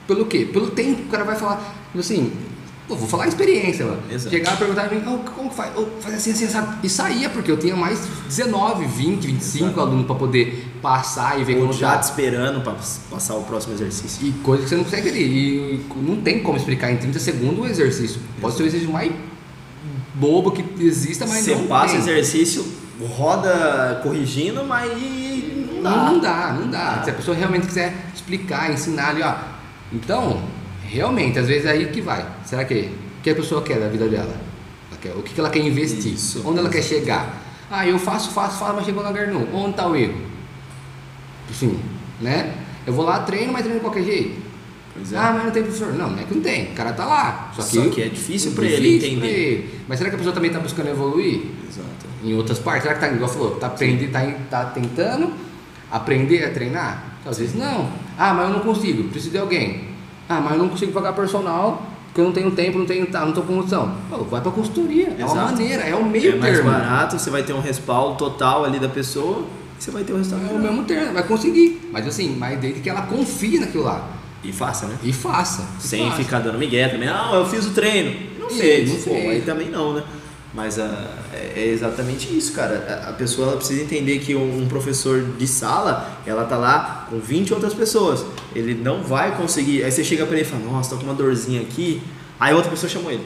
pelo 0.07 0.27
quê? 0.27 0.49
Pelo 0.53 0.71
tempo 0.71 0.97
que 1.03 1.09
o 1.09 1.11
cara 1.11 1.25
vai 1.25 1.37
falar. 1.37 1.57
Tipo 1.87 2.01
assim, 2.01 2.31
pô, 2.88 2.97
vou 2.97 3.09
falar 3.09 3.25
a 3.25 3.29
experiência, 3.29 3.85
mano. 3.87 4.03
Exato. 4.11 4.31
Chegar 4.31 4.55
e 4.55 4.57
perguntar 4.57 4.88
pra 4.88 4.99
mim, 4.99 5.05
"Oh, 5.07 5.31
como 5.31 5.51
que 5.51 5.57
faz? 5.57 5.73
Oh, 5.77 5.87
faz 6.01 6.14
assim, 6.16 6.33
assim, 6.33 6.49
sabe? 6.49 6.77
E 6.83 6.88
saía, 6.88 7.31
porque 7.31 7.51
eu 7.51 7.57
tinha 7.57 7.75
mais 7.77 8.01
19, 8.29 8.85
20, 8.87 9.27
25 9.27 9.64
Exato. 9.66 9.81
alunos 9.81 10.07
pra 10.07 10.14
poder 10.14 10.68
passar 10.83 11.40
e 11.40 11.45
ver 11.45 11.55
Ou 11.57 11.61
como 11.62 11.73
já 11.73 11.97
te 11.99 12.05
esperando 12.05 12.61
para 12.62 12.75
passar 13.11 13.35
o 13.37 13.42
próximo 13.45 13.75
exercício. 13.75 14.27
E 14.27 14.33
coisa 14.42 14.62
que 14.64 14.68
você 14.68 14.77
não 14.77 14.85
consegue 14.85 15.09
ali. 15.09 15.23
E 15.23 15.87
não 15.97 16.16
tem 16.21 16.42
como 16.42 16.57
explicar 16.57 16.90
em 16.92 16.97
30 16.97 17.18
segundos 17.18 17.61
o 17.61 17.66
exercício. 17.66 18.21
Pode 18.40 18.57
ser 18.57 18.62
o 18.64 18.66
exercício 18.66 18.92
mais 18.92 19.12
bobo 20.14 20.51
que 20.51 20.64
exista, 20.85 21.27
mas 21.27 21.45
Você 21.45 21.55
não 21.55 21.66
passa 21.66 21.88
tem. 21.95 21.99
exercício, 22.03 22.64
roda 23.16 24.01
corrigindo, 24.03 24.62
mas 24.64 24.90
não 24.92 25.83
dá. 25.83 25.90
Não, 25.90 26.18
dá, 26.21 26.53
não 26.61 26.71
dá. 26.71 27.03
Se 27.05 27.11
a 27.11 27.14
pessoa 27.14 27.37
realmente 27.37 27.66
quiser 27.66 27.95
explicar, 28.14 28.71
ensinar 28.73 29.11
ali, 29.11 29.23
ó. 29.23 29.35
Então, 29.92 30.42
realmente, 30.92 31.38
às 31.38 31.46
vezes 31.46 31.64
é 31.66 31.70
aí 31.72 31.87
que 31.87 32.00
vai. 32.00 32.24
Será 32.44 32.64
que 32.64 32.74
o 33.18 33.22
que 33.22 33.31
a 33.31 33.35
pessoa 33.35 33.62
quer 33.62 33.78
da 33.81 33.88
vida 33.88 34.07
dela? 34.09 34.35
Ela 34.90 35.00
quer- 35.00 35.14
o 35.16 35.22
que 35.22 35.38
ela 35.38 35.50
quer 35.50 35.61
investir? 35.61 36.12
Isso. 36.14 36.42
Onde 36.46 36.59
ela 36.59 36.68
quer 36.68 36.83
chegar? 36.83 37.42
Ah, 37.70 37.87
eu 37.87 37.98
faço, 37.98 38.31
faço, 38.33 38.59
faço, 38.59 38.74
mas 38.74 38.85
chegou 38.85 39.02
no 39.02 39.09
lugar 39.09 39.26
nenhum. 39.28 39.46
Onde 39.55 39.70
está 39.70 39.88
o 39.88 39.96
erro? 39.96 40.20
Assim, 41.50 41.78
né? 42.20 42.55
Eu 42.87 42.92
vou 42.92 43.05
lá, 43.05 43.20
treino, 43.20 43.52
mas 43.52 43.62
treino 43.62 43.78
de 43.81 43.85
qualquer 43.85 44.05
jeito. 44.05 44.40
É. 45.12 45.16
Ah, 45.16 45.33
mas 45.35 45.44
não 45.44 45.50
tem 45.52 45.62
professor. 45.62 45.92
Não, 45.94 46.11
não 46.11 46.18
é 46.18 46.24
que 46.24 46.35
não 46.35 46.42
tem. 46.42 46.64
O 46.72 46.74
cara 46.74 46.92
tá 46.92 47.07
lá. 47.07 47.50
Só 47.57 47.62
que, 47.62 47.76
Só 47.76 47.88
que 47.90 48.02
é 48.02 48.09
difícil 48.09 48.52
pra 48.52 48.66
ele 48.66 48.96
entender. 48.96 49.26
ele. 49.26 49.81
Mas 49.88 49.98
será 49.98 50.11
que 50.11 50.16
a 50.16 50.18
pessoa 50.18 50.35
também 50.35 50.50
está 50.50 50.61
buscando 50.61 50.88
evoluir? 50.88 51.40
Exato. 51.68 51.88
em 52.24 52.35
outras 52.35 52.59
partes? 52.61 52.83
Será 52.85 52.94
que 52.94 53.00
tá, 53.00 53.09
igual 53.12 53.28
falou, 53.28 53.52
tá, 53.57 53.66
aprendi, 53.68 54.07
tá, 54.09 54.20
tá 54.50 54.64
tentando 54.66 55.33
aprender 55.90 56.44
a 56.44 56.50
treinar? 56.50 57.16
Às 57.26 57.38
vezes 57.38 57.55
não. 57.55 57.90
Ah, 58.18 58.33
mas 58.35 58.48
eu 58.48 58.52
não 58.55 58.61
consigo, 58.61 59.05
preciso 59.05 59.33
de 59.33 59.38
alguém. 59.38 59.91
Ah, 60.28 60.40
mas 60.40 60.52
eu 60.52 60.58
não 60.58 60.68
consigo 60.68 60.92
pagar 60.92 61.12
personal, 61.12 61.82
porque 62.06 62.20
eu 62.20 62.24
não 62.26 62.32
tenho 62.32 62.50
tempo, 62.50 62.78
não 62.78 62.87
tenho, 62.87 63.06
tá, 63.06 63.20
não 63.20 63.30
estou 63.30 63.44
com 63.44 63.54
noção. 63.54 63.94
Pô, 64.11 64.18
vai 64.24 64.40
para 64.40 64.50
consultoria, 64.50 65.08
Exato. 65.08 65.22
é 65.22 65.24
uma 65.24 65.44
maneira, 65.44 65.82
é 65.82 65.94
o 65.94 66.04
meio 66.04 66.35
é 66.35 66.37
mais 66.37 66.56
termo. 66.56 66.70
barato, 66.70 67.18
você 67.18 67.30
vai 67.30 67.42
ter 67.42 67.52
um 67.52 67.61
respaldo 67.61 68.16
total 68.16 68.64
ali 68.64 68.78
da 68.78 68.88
pessoa, 68.88 69.44
você 69.78 69.90
vai 69.90 70.04
ter 70.04 70.12
um 70.12 70.18
resultado. 70.18 70.50
É 70.50 70.54
o 70.54 70.58
mesmo 70.58 70.85
termo, 70.85 71.12
vai 71.12 71.22
conseguir. 71.22 71.88
Mas 71.92 72.06
assim, 72.06 72.37
mas 72.38 72.58
desde 72.61 72.80
que 72.80 72.88
ela 72.88 73.02
confie 73.02 73.58
naquilo 73.58 73.85
lá. 73.85 74.08
E 74.44 74.52
faça, 74.52 74.87
né? 74.87 74.96
E 75.02 75.12
faça. 75.12 75.64
Sem 75.78 76.04
faça. 76.08 76.22
ficar 76.22 76.40
dando 76.40 76.58
migué 76.58 76.88
também. 76.88 77.08
Ah, 77.08 77.30
eu 77.35 77.46
fiz 77.46 77.64
o 77.66 77.70
treino. 77.70 78.14
Não 78.38 78.50
fez, 78.50 78.90
não 78.90 78.98
fez. 78.98 79.30
Aí 79.30 79.40
também 79.42 79.70
não, 79.70 79.94
né? 79.94 80.02
Mas 80.55 80.77
uh, 80.77 80.83
é 81.33 81.67
exatamente 81.67 82.37
isso, 82.37 82.53
cara. 82.53 83.07
A 83.09 83.12
pessoa 83.12 83.49
ela 83.49 83.57
precisa 83.57 83.83
entender 83.83 84.19
que 84.19 84.35
um 84.35 84.67
professor 84.69 85.23
de 85.38 85.47
sala, 85.47 86.21
ela 86.27 86.45
tá 86.45 86.59
lá 86.59 87.07
com 87.09 87.19
20 87.19 87.55
outras 87.55 87.73
pessoas. 87.73 88.25
Ele 88.55 88.75
não 88.75 89.03
vai 89.03 89.35
conseguir. 89.37 89.83
Aí 89.83 89.91
você 89.91 90.05
chega 90.05 90.27
para 90.27 90.37
ele 90.37 90.47
e 90.47 90.49
fala: 90.49 90.62
Nossa, 90.65 90.91
tô 90.91 90.97
com 90.97 91.05
uma 91.05 91.15
dorzinha 91.15 91.62
aqui. 91.62 92.03
Aí 92.38 92.53
outra 92.53 92.71
pessoa 92.71 92.91
chamou 92.91 93.11
ele. 93.11 93.25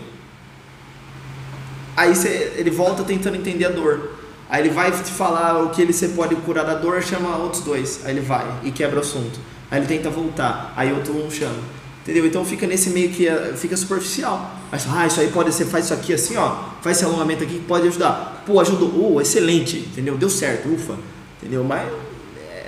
Aí 1.97 2.15
você, 2.15 2.53
ele 2.57 2.71
volta 2.71 3.03
tentando 3.03 3.37
entender 3.37 3.65
a 3.65 3.71
dor. 3.71 4.11
Aí 4.49 4.63
ele 4.63 4.71
vai 4.71 4.93
te 4.93 5.11
falar 5.11 5.65
o 5.65 5.71
que 5.71 5.83
ele 5.83 5.93
você 5.93 6.09
pode 6.09 6.37
curar 6.37 6.65
da 6.65 6.75
dor, 6.75 7.03
chama 7.03 7.37
outros 7.39 7.63
dois. 7.63 8.03
Aí 8.05 8.13
ele 8.13 8.21
vai 8.21 8.47
e 8.63 8.71
quebra 8.71 8.99
o 8.99 9.01
assunto. 9.01 9.41
Aí 9.69 9.81
ele 9.81 9.87
tenta 9.87 10.09
voltar, 10.09 10.73
aí 10.77 10.93
outro 10.93 11.13
um 11.17 11.29
chama. 11.29 11.59
Entendeu? 12.07 12.25
Então 12.25 12.45
fica 12.45 12.69
nesse 12.69 12.91
meio 12.91 13.11
que 13.11 13.27
é, 13.27 13.53
fica 13.57 13.77
superficial. 13.77 14.55
Mas, 14.71 14.87
ah, 14.89 15.09
isso 15.09 15.21
aí 15.21 15.29
pode 15.29 15.53
ser, 15.53 15.65
faz 15.65 15.87
isso 15.87 15.95
aqui 15.95 16.15
assim, 16.15 16.37
ó, 16.37 16.57
faz 16.81 16.99
esse 16.99 17.05
alongamento 17.05 17.43
aqui 17.43 17.55
que 17.55 17.65
pode 17.65 17.89
ajudar. 17.89 18.45
Pô, 18.47 18.61
ajudou, 18.61 19.15
oh, 19.15 19.21
excelente, 19.21 19.79
entendeu? 19.79 20.17
Deu 20.17 20.31
certo, 20.31 20.73
ufa, 20.73 20.97
entendeu? 21.43 21.65
Mas 21.65 21.91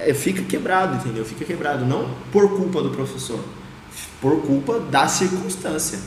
é, 0.04 0.12
fica 0.12 0.42
quebrado, 0.42 0.96
entendeu? 0.96 1.24
Fica 1.24 1.44
quebrado, 1.44 1.86
não 1.86 2.10
por 2.32 2.48
culpa 2.56 2.82
do 2.82 2.90
professor, 2.90 3.38
por 4.20 4.42
culpa 4.42 4.80
da 4.80 5.06
circunstância. 5.06 6.00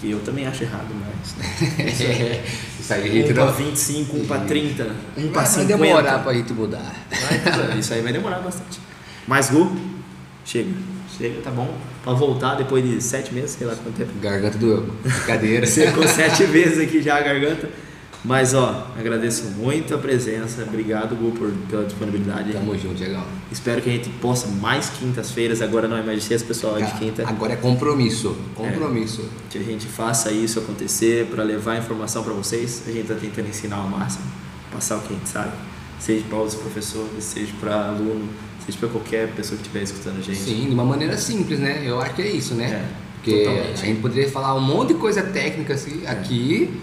Que 0.00 0.10
eu 0.10 0.18
também 0.20 0.44
acho 0.44 0.64
errado, 0.64 0.88
mas. 0.92 1.36
Né? 1.36 1.86
Isso, 1.92 2.02
é, 2.02 2.44
isso 2.80 2.92
aí, 2.92 3.30
um 3.30 3.34
para 3.34 3.52
25, 3.52 4.16
um 4.16 4.26
para 4.26 4.40
30, 4.40 4.96
um 5.16 5.28
para 5.28 5.46
50. 5.46 5.76
Vai 5.76 5.88
demorar 5.88 6.18
para 6.18 6.32
a 6.32 6.34
gente 6.34 6.52
mudar. 6.52 6.92
Vai, 7.08 7.78
isso 7.78 7.94
aí 7.94 8.02
vai 8.02 8.12
demorar 8.12 8.40
bastante. 8.40 8.80
Mas, 9.28 9.50
Gu, 9.50 9.94
chega. 10.44 10.70
Chega, 11.16 11.40
tá 11.42 11.50
bom. 11.50 11.76
Pra 12.02 12.12
voltar 12.12 12.54
depois 12.56 12.84
de 12.84 13.00
sete 13.00 13.32
meses, 13.32 13.52
sei 13.52 13.66
lá 13.66 13.74
quanto 13.74 13.96
tempo. 13.96 14.12
Garganta 14.20 14.58
doeu. 14.58 14.88
Cadeira. 15.26 15.66
Secou 15.66 16.06
sete 16.06 16.44
vezes 16.44 16.78
aqui 16.78 17.00
já 17.00 17.18
a 17.18 17.20
garganta. 17.20 17.68
Mas 18.24 18.54
ó, 18.54 18.90
agradeço 18.98 19.44
muito 19.50 19.94
a 19.94 19.98
presença. 19.98 20.62
Obrigado, 20.62 21.14
Gu, 21.14 21.32
por, 21.32 21.52
pela 21.68 21.84
disponibilidade. 21.84 22.54
Tamo 22.54 22.76
junto, 22.78 22.94
Diegão. 22.94 23.22
Espero 23.52 23.82
que 23.82 23.90
a 23.90 23.92
gente 23.92 24.08
possa 24.08 24.48
mais 24.48 24.88
quintas-feiras. 24.88 25.60
Agora 25.60 25.86
não 25.86 25.98
é 25.98 26.02
mais 26.02 26.22
de 26.22 26.24
sexta, 26.24 26.48
pessoal, 26.48 26.78
é 26.78 26.82
de 26.82 26.92
quinta. 26.92 27.28
Agora 27.28 27.52
é 27.52 27.56
compromisso. 27.56 28.34
Compromisso. 28.54 29.20
É, 29.20 29.50
que 29.50 29.58
a 29.58 29.62
gente 29.62 29.86
faça 29.86 30.32
isso 30.32 30.58
acontecer 30.58 31.26
para 31.26 31.42
levar 31.42 31.76
informação 31.76 32.24
para 32.24 32.32
vocês. 32.32 32.84
A 32.88 32.90
gente 32.90 33.08
tá 33.08 33.14
tentando 33.14 33.48
ensinar 33.48 33.76
ao 33.76 33.88
máximo, 33.88 34.24
passar 34.72 34.96
o 34.96 35.00
que 35.02 35.12
a 35.12 35.16
gente 35.18 35.28
sabe. 35.28 35.52
Seja 36.00 36.24
para 36.26 36.38
os 36.38 36.54
professores, 36.54 37.22
seja 37.22 37.52
para 37.60 37.88
aluno 37.88 38.26
seja 38.66 38.78
para 38.78 38.88
qualquer 38.88 39.28
pessoa 39.32 39.56
que 39.56 39.62
estiver 39.66 39.82
escutando 39.82 40.18
a 40.18 40.22
gente. 40.22 40.38
Sim, 40.38 40.66
de 40.66 40.74
uma 40.74 40.84
maneira 40.84 41.16
simples, 41.16 41.58
né? 41.58 41.82
Eu 41.84 42.00
acho 42.00 42.14
que 42.14 42.22
é 42.22 42.30
isso, 42.30 42.54
né? 42.54 42.66
É, 42.66 42.84
Porque 43.16 43.44
totalmente. 43.44 43.82
a 43.82 43.86
gente 43.86 44.00
poderia 44.00 44.30
falar 44.30 44.54
um 44.54 44.60
monte 44.60 44.88
de 44.88 44.94
coisa 44.94 45.22
técnica 45.22 45.74
assim, 45.74 46.02
é. 46.04 46.10
aqui. 46.10 46.80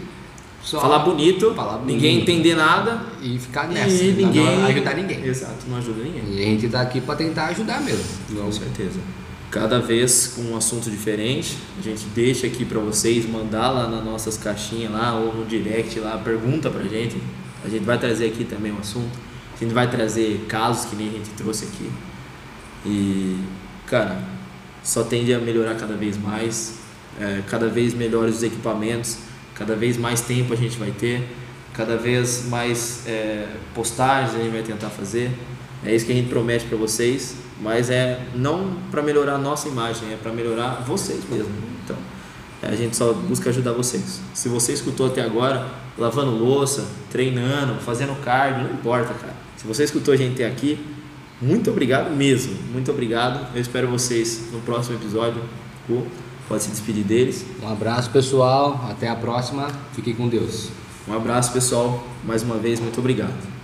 Só 0.64 0.80
falar 0.80 1.00
bonito, 1.00 1.56
falar 1.56 1.80
bonito, 1.80 1.96
ninguém 1.96 2.22
entender 2.22 2.54
nada 2.54 3.04
e 3.20 3.40
ficar 3.40 3.68
nessa. 3.68 4.04
E 4.04 4.12
ninguém 4.12 4.46
não 4.46 4.66
ajudar 4.68 4.94
ninguém. 4.96 5.26
Exato, 5.26 5.66
não 5.68 5.78
ajuda 5.78 6.04
ninguém. 6.04 6.24
E 6.36 6.40
a 6.40 6.46
gente 6.46 6.68
está 6.68 6.82
aqui 6.82 7.02
para 7.02 7.16
tentar 7.16 7.48
ajudar 7.48 7.82
mesmo. 7.82 8.04
Com 8.36 8.52
certeza. 8.52 9.00
Cada 9.50 9.80
vez 9.80 10.28
com 10.36 10.44
um 10.44 10.56
assunto 10.56 10.90
diferente, 10.90 11.58
a 11.80 11.82
gente 11.82 12.06
deixa 12.16 12.46
aqui 12.46 12.64
para 12.64 12.80
vocês 12.80 13.28
mandar 13.28 13.72
lá 13.72 13.88
nas 13.88 14.06
nossas 14.06 14.38
caixinhas 14.38 14.92
lá 14.92 15.16
ou 15.16 15.34
no 15.34 15.46
direct 15.46 16.00
lá, 16.00 16.16
pergunta 16.18 16.70
pra 16.70 16.84
gente. 16.84 17.18
A 17.66 17.68
gente 17.68 17.84
vai 17.84 17.98
trazer 17.98 18.28
aqui 18.28 18.44
também 18.44 18.72
um 18.72 18.78
assunto 18.78 19.31
a 19.62 19.64
gente 19.64 19.74
vai 19.76 19.90
trazer 19.90 20.46
casos 20.48 20.86
que 20.86 20.96
nem 20.96 21.08
a 21.08 21.12
gente 21.12 21.30
trouxe 21.38 21.66
aqui. 21.66 21.92
E, 22.84 23.40
cara, 23.86 24.20
só 24.84 25.04
tende 25.04 25.32
a 25.34 25.40
melhorar 25.40 25.76
cada 25.76 25.96
vez 25.96 26.18
mais, 26.18 26.80
é, 27.20 27.44
cada 27.48 27.68
vez 27.68 27.94
melhores 27.94 28.38
os 28.38 28.44
equipamentos, 28.44 29.20
cada 29.54 29.76
vez 29.76 29.98
mais 29.98 30.22
tempo 30.22 30.52
a 30.52 30.56
gente 30.56 30.78
vai 30.80 30.90
ter, 30.90 31.28
cada 31.74 31.96
vez 31.96 32.48
mais 32.50 33.06
é, 33.06 33.48
postagens 33.76 34.34
a 34.34 34.40
gente 34.40 34.52
vai 34.52 34.64
tentar 34.64 34.90
fazer. 34.90 35.32
É 35.86 35.94
isso 35.94 36.08
que 36.08 36.12
a 36.12 36.16
gente 36.16 36.30
promete 36.30 36.66
para 36.66 36.78
vocês, 36.78 37.36
mas 37.62 37.92
é 37.92 38.20
não 38.36 38.78
para 38.90 39.04
melhorar 39.04 39.36
a 39.36 39.38
nossa 39.38 39.68
imagem, 39.68 40.12
é 40.12 40.16
para 40.16 40.32
melhorar 40.32 40.84
vocês 40.88 41.22
mesmo. 41.30 41.54
Então, 41.84 41.98
a 42.64 42.76
gente 42.76 42.96
só 42.96 43.14
busca 43.14 43.52
ajudar 43.52 43.74
vocês. 43.74 44.22
Se 44.34 44.50
você 44.50 44.74
escutou 44.74 45.06
até 45.06 45.22
agora, 45.22 45.68
lavando 45.98 46.32
louça, 46.32 46.88
treinando, 47.12 47.80
fazendo 47.82 48.20
cardio, 48.24 48.64
não 48.64 48.74
importa, 48.74 49.14
cara. 49.14 49.41
Se 49.62 49.68
você 49.68 49.84
escutou 49.84 50.12
a 50.12 50.18
gente 50.18 50.42
até 50.42 50.48
aqui, 50.48 50.84
muito 51.40 51.70
obrigado 51.70 52.10
mesmo. 52.10 52.56
Muito 52.74 52.90
obrigado. 52.90 53.56
Eu 53.56 53.62
espero 53.62 53.88
vocês 53.88 54.50
no 54.52 54.60
próximo 54.62 54.98
episódio. 54.98 55.40
Pode 56.48 56.64
se 56.64 56.72
despedir 56.72 57.04
deles. 57.04 57.46
Um 57.62 57.68
abraço, 57.68 58.10
pessoal. 58.10 58.88
Até 58.90 59.08
a 59.08 59.16
próxima. 59.16 59.68
Fiquem 59.94 60.16
com 60.16 60.28
Deus. 60.28 60.70
Um 61.08 61.14
abraço, 61.14 61.54
pessoal. 61.54 62.04
Mais 62.26 62.42
uma 62.42 62.58
vez, 62.58 62.80
muito 62.80 63.00
obrigado. 63.00 63.61